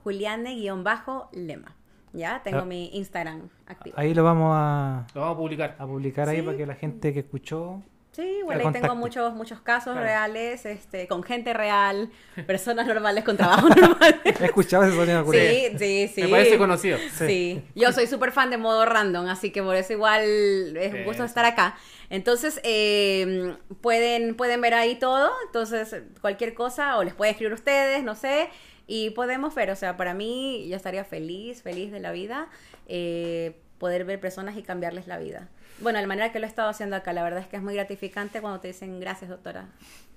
[0.07, 1.75] od.juliane-lema.
[2.13, 2.65] Ya, tengo Ah.
[2.65, 3.95] mi Instagram activo.
[3.99, 5.75] Ahí lo vamos a, Lo vamos a publicar.
[5.77, 6.41] a publicar ahí Sí.
[6.43, 7.81] para que la gente que escuchó
[8.13, 10.01] Sí, bueno, ahí tengo muchos, muchos casos Claro.
[10.01, 12.09] reales, este, con gente real,
[12.47, 14.21] personas normales con trabajo normal.
[14.23, 15.47] He escuchado ese sonido curioso.
[15.47, 16.21] Sí, sí, sí.
[16.23, 16.97] Me parece conocido.
[17.13, 17.61] Sí.
[17.75, 21.23] yo soy súper fan de modo random, así que por eso igual es un gusto
[21.23, 21.25] Eso.
[21.25, 21.75] estar acá.
[22.09, 28.03] Entonces, eh, pueden, pueden ver ahí todo, entonces cualquier cosa, o les puede escribir ustedes,
[28.03, 28.49] no sé,
[28.87, 32.47] y podemos ver, o sea, para mí yo estaría feliz, feliz de la vida,
[32.87, 35.49] eh, poder ver personas y cambiarles la vida.
[35.79, 37.61] Bueno, de la manera que lo he estado haciendo acá, la verdad es que es
[37.61, 39.67] muy gratificante cuando te dicen gracias, doctora,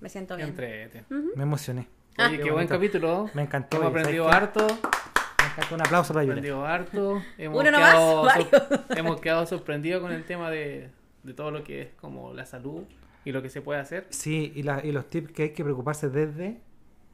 [0.01, 0.49] me siento bien.
[0.49, 1.05] Entrete.
[1.11, 1.87] Me emocioné.
[2.17, 2.29] Ah.
[2.29, 3.29] Oye, Qué qué buen capítulo.
[3.35, 3.77] Me encantó.
[3.77, 4.67] Hemos ¿y sabes aprendido harto.
[4.67, 5.75] Me encantó.
[5.75, 7.23] Un aplauso para aprendido harto.
[7.37, 8.49] Hemos Uno nomás, quedado, varios.
[8.51, 10.89] sor- hemos quedado sorprendidos con el tema de,
[11.23, 12.85] de todo lo que es como la salud
[13.25, 14.07] y lo que se puede hacer.
[14.11, 16.59] Sí, y, la- y los tips que hay que preocuparse desde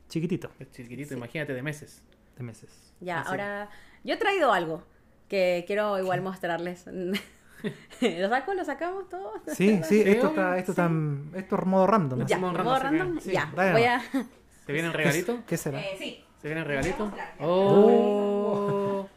[0.09, 2.03] chiquitito, Es chiquitito, imagínate, de meses.
[2.37, 2.71] de meses.
[3.01, 3.31] Ya, Así.
[3.31, 3.69] ahora
[4.05, 4.83] yo he traído algo
[5.29, 6.85] que quiero igual mostrarles.
[8.01, 8.55] ¿Lo saco?
[8.55, 9.33] ¿Lo sacamos todo?
[9.49, 10.81] Sí, sí, Sí, esto está, esto sí.
[10.81, 12.27] está, esto es modo random.
[12.27, 14.01] Ya, modo random, sí, ya, dale voy a...
[14.67, 15.41] ¿Se viene el regalito?
[15.47, 15.81] ¿Qué será?
[15.81, 16.25] Eh, sí.
[16.43, 17.11] ¿Se viene el regalito?
[17.41, 19.09] Oh.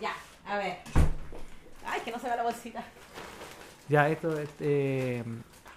[0.00, 0.12] Ya,
[0.46, 0.78] a ver.
[1.86, 2.84] Ay, que no se vea la bolsita.
[3.88, 5.24] Ya, esto este,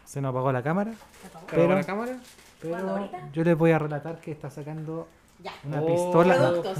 [0.05, 0.91] se nos apagó la cámara,
[1.31, 2.17] ¿Grabó Pero- la cámara?
[2.61, 5.07] ¿Cuándo, pero yo les voy a relatar que está sacando
[5.43, 5.53] Ya.
[5.63, 5.85] una Oh.
[5.85, 6.35] pistola.
[6.35, 6.77] Productos.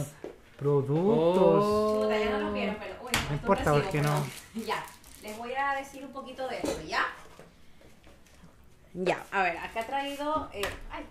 [0.57, 1.63] Productos.
[1.65, 2.09] Oh.
[2.09, 4.26] Ya no los vieron, pero uy, No importa, porque no.
[4.65, 4.84] Ya,
[5.21, 7.05] les voy a decir un poquito de esto, ¿ya?
[8.93, 10.49] Ya, a ver, acá he traído.
[10.53, 10.61] eh,
[10.91, 11.03] ay,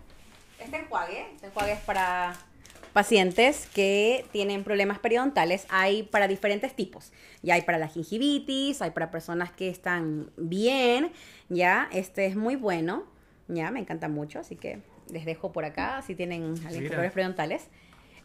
[0.58, 1.26] este enjuague.
[1.34, 2.34] Este enjuague es para
[2.94, 5.66] pacientes que tienen problemas periodontales.
[5.68, 7.12] Hay para diferentes tipos.
[7.42, 11.12] Ya hay para la gingivitis, hay para personas que están bien.
[11.50, 13.04] Ya, este es muy bueno.
[13.48, 14.80] Ya, me encanta mucho, así que
[15.10, 17.68] les dejo por acá si tienen alguien periodontales.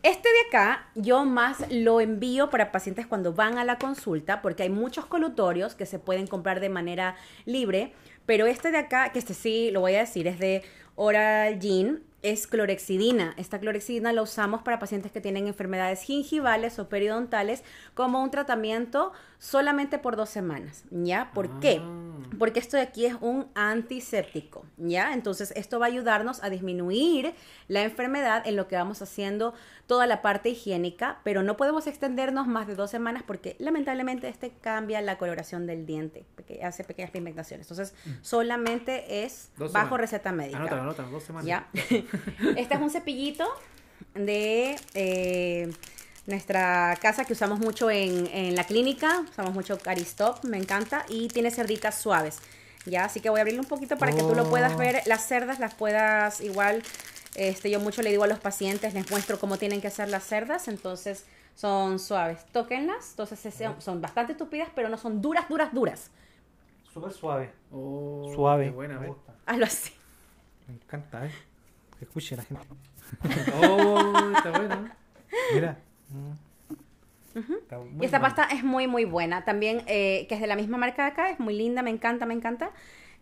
[0.02, 4.64] Este de acá yo más lo envío para pacientes cuando van a la consulta porque
[4.64, 7.92] hay muchos colutorios que se pueden comprar de manera libre,
[8.26, 10.64] pero este de acá, que este sí lo voy a decir, es de
[10.96, 13.34] Oral Gin, es clorexidina.
[13.36, 17.64] Esta clorexidina la usamos para pacientes que tienen enfermedades gingivales o periodontales
[17.94, 21.32] como un tratamiento solamente por dos semanas, ¿ya?
[21.34, 21.82] ¿Por qué?
[21.82, 22.06] Ah.
[22.38, 25.14] Porque esto de aquí es un antiséptico, ¿ya?
[25.14, 27.34] Entonces, esto va a ayudarnos a disminuir
[27.70, 29.54] la enfermedad en lo que vamos haciendo
[29.88, 34.52] toda la parte higiénica, pero no podemos extendernos más de dos semanas porque lamentablemente este
[34.62, 37.66] cambia la coloración del diente, porque hace pequeñas pigmentaciones.
[37.72, 40.02] Entonces, solamente es Dos bajo semanas.
[40.02, 40.58] receta médica.
[40.58, 41.48] Anótalo, anótalo, dos semanas.
[41.48, 41.70] ¿Ya?
[42.58, 43.46] este es un cepillito
[44.16, 45.72] de eh,
[46.30, 49.22] nuestra casa que usamos mucho en, en la clínica.
[49.30, 51.06] Usamos mucho Caristop, me encanta.
[51.10, 52.40] Y tiene cerditas suaves.
[52.86, 53.06] ¿Ya?
[53.06, 54.78] Así que voy a abrirle un poquito para que tú lo puedas Oh.
[54.78, 55.02] ver.
[55.06, 56.82] Las cerdas las puedas igual.
[57.36, 60.24] Este, yo mucho le digo a los pacientes, les muestro cómo tienen que hacer las
[60.24, 60.68] cerdas.
[60.68, 61.26] Entonces
[61.56, 62.46] son suaves.
[62.52, 63.12] Tóquenlas.
[63.12, 66.10] Entonces es- son, son bastante tupidas, pero no son duras, duras, duras.
[66.94, 67.52] Súper suave.
[67.72, 68.66] Oh, Suave.
[68.66, 69.14] qué buena, me.
[69.46, 69.92] Hazlo así.
[70.68, 71.32] Me encanta, ¿eh?
[72.00, 72.64] Que escuche la gente.
[73.62, 74.90] Oh, está bueno.
[75.54, 75.78] Mira.
[78.00, 79.46] Y esta pasta es muy, muy buena.
[79.46, 82.26] También, eh, que es de la misma marca de acá, es muy linda, me encanta,
[82.26, 82.72] me encanta.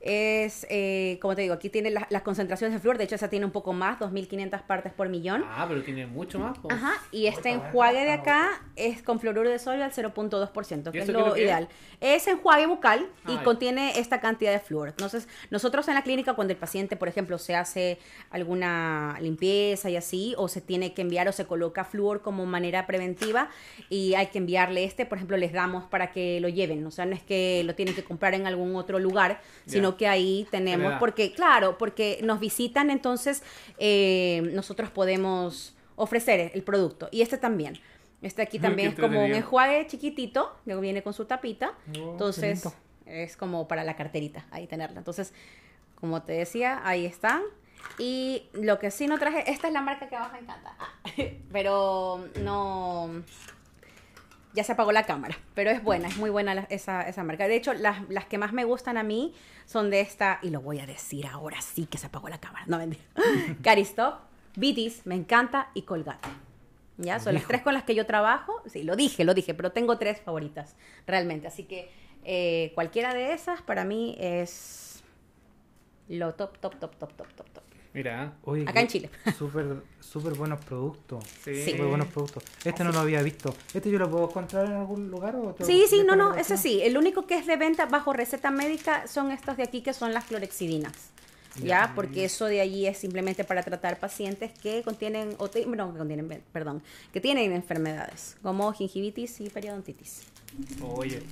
[0.10, 2.98] Es, eh, como te digo, aquí tiene las, las concentraciones de flúor.
[2.98, 5.44] De hecho, esa tiene un poco más, 2.500 partes por millón.
[5.50, 6.58] Ah, pero tiene mucho más.
[6.58, 6.72] po.
[6.72, 11.00] Ajá, y este enjuague de acá es con fluoruro de sodio al 0.2%, ¿Y que
[11.00, 11.68] es lo que ideal.
[12.00, 14.88] Es enjuague bucal y contiene esta cantidad de flúor.
[14.88, 18.00] Entonces, nosotros en la clínica, cuando el paciente, por ejemplo, se hace
[18.30, 22.88] alguna limpieza y así, o se tiene que enviar o se coloca flúor como manera
[22.88, 23.50] preventiva
[23.90, 26.86] y hay que enviarle este, por ejemplo, les damos para que lo lleven.
[26.86, 30.08] O sea, no es que lo tienen que comprar en algún otro lugar, sino que
[30.08, 33.44] ahí tenemos, porque, claro, porque nos visitan, entonces
[33.78, 37.10] eh, nosotros podemos ofrecer el producto.
[37.12, 37.78] Y este también.
[38.22, 41.74] Este aquí también es como un enjuague chiquitito, que viene con su tapita.
[42.00, 42.68] Oh, Entonces,
[43.06, 45.00] es como para la carterita, ahí tenerla.
[45.00, 45.34] Entonces,
[45.96, 47.42] como te decía, ahí están.
[48.00, 50.76] Y lo que sí no traje, esta es la marca que más me encanta.
[51.52, 53.24] Pero no.
[54.54, 57.48] Ya se apagó la cámara, pero es buena, es muy buena la- esa, esa marca.
[57.48, 59.36] De hecho, las, las que más me gustan a mí
[59.66, 62.66] son de esta, y lo voy a decir ahora sí que se apagó la cámara,
[62.68, 63.04] no mentira.
[63.62, 64.16] Caristop,
[64.56, 66.28] Vitis, me encanta, y Colgate.
[66.98, 67.20] ¿Ya?
[67.20, 68.60] Son las tres con las que yo trabajo.
[68.66, 70.76] Sí, lo dije, lo dije, pero tengo tres favoritas,
[71.06, 71.48] realmente.
[71.48, 71.92] Así que
[72.24, 75.04] eh, cualquiera de esas para mí es
[76.10, 77.64] lo top, top, top, top, top, top, top.
[77.98, 78.34] Mira.
[78.44, 79.10] Oye, Acá en Chile.
[79.40, 81.24] Súper, súper buenos productos.
[81.44, 81.56] Sí.
[81.64, 81.72] Sí.
[81.72, 82.44] Súper buenos productos.
[82.64, 83.56] Este no lo había visto.
[83.74, 85.36] ¿Este yo lo puedo encontrar en algún lugar?
[85.36, 86.80] O te- Sí, sí, no, no, ese sí.
[86.84, 90.14] El único que es de venta bajo receta médica son estos de aquí que son
[90.14, 90.94] las clorexidinas.
[91.64, 91.92] ¿Ya?
[91.96, 95.98] Porque eso de allí es simplemente para tratar pacientes que contienen, o te- no, que
[95.98, 100.22] contienen, perdón, que tienen enfermedades como gingivitis y periodontitis.
[100.84, 101.24] Oye.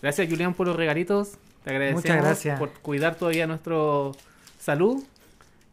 [0.00, 1.32] Gracias, Julián, por los regalitos.
[1.64, 2.58] Te agradecemos Muchas gracias.
[2.60, 4.12] por cuidar todavía nuestro
[4.60, 5.02] salud.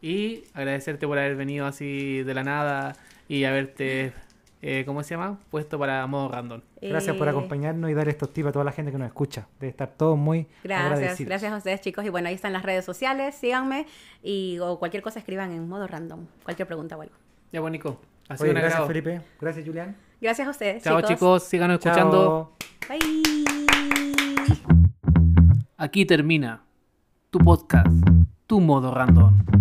[0.02, 2.96] Y agradecerte por haber venido así de la nada
[3.28, 4.14] y haberte,
[4.62, 5.38] eh, ¿cómo se llama?
[5.50, 6.62] Puesto para modo random.
[6.82, 9.48] Gracias por Eh, acompañarnos y dar estos tips a toda la gente que nos escucha.
[9.60, 11.28] Debe estar todos muy Gracias, agradecidos.
[11.30, 12.06] gracias a ustedes chicos.
[12.06, 13.88] Y bueno, ahí están las redes sociales, síganme
[14.24, 17.16] y o cualquier cosa escriban en modo random, cualquier pregunta o algo.
[17.52, 18.00] Ya, bueno, Nico.
[18.30, 18.88] Ha sido Oye, un gracias agrado.
[18.88, 19.22] Felipe.
[19.42, 19.96] Gracias Julián.
[20.22, 20.84] Gracias a ustedes.
[20.84, 21.44] Chao, chicos.
[21.44, 22.56] Síganos escuchando.
[22.88, 22.98] Chao.
[23.00, 23.44] Bye.
[25.78, 26.62] Aquí termina
[27.30, 27.88] tu podcast,
[28.48, 29.59] tu modo random.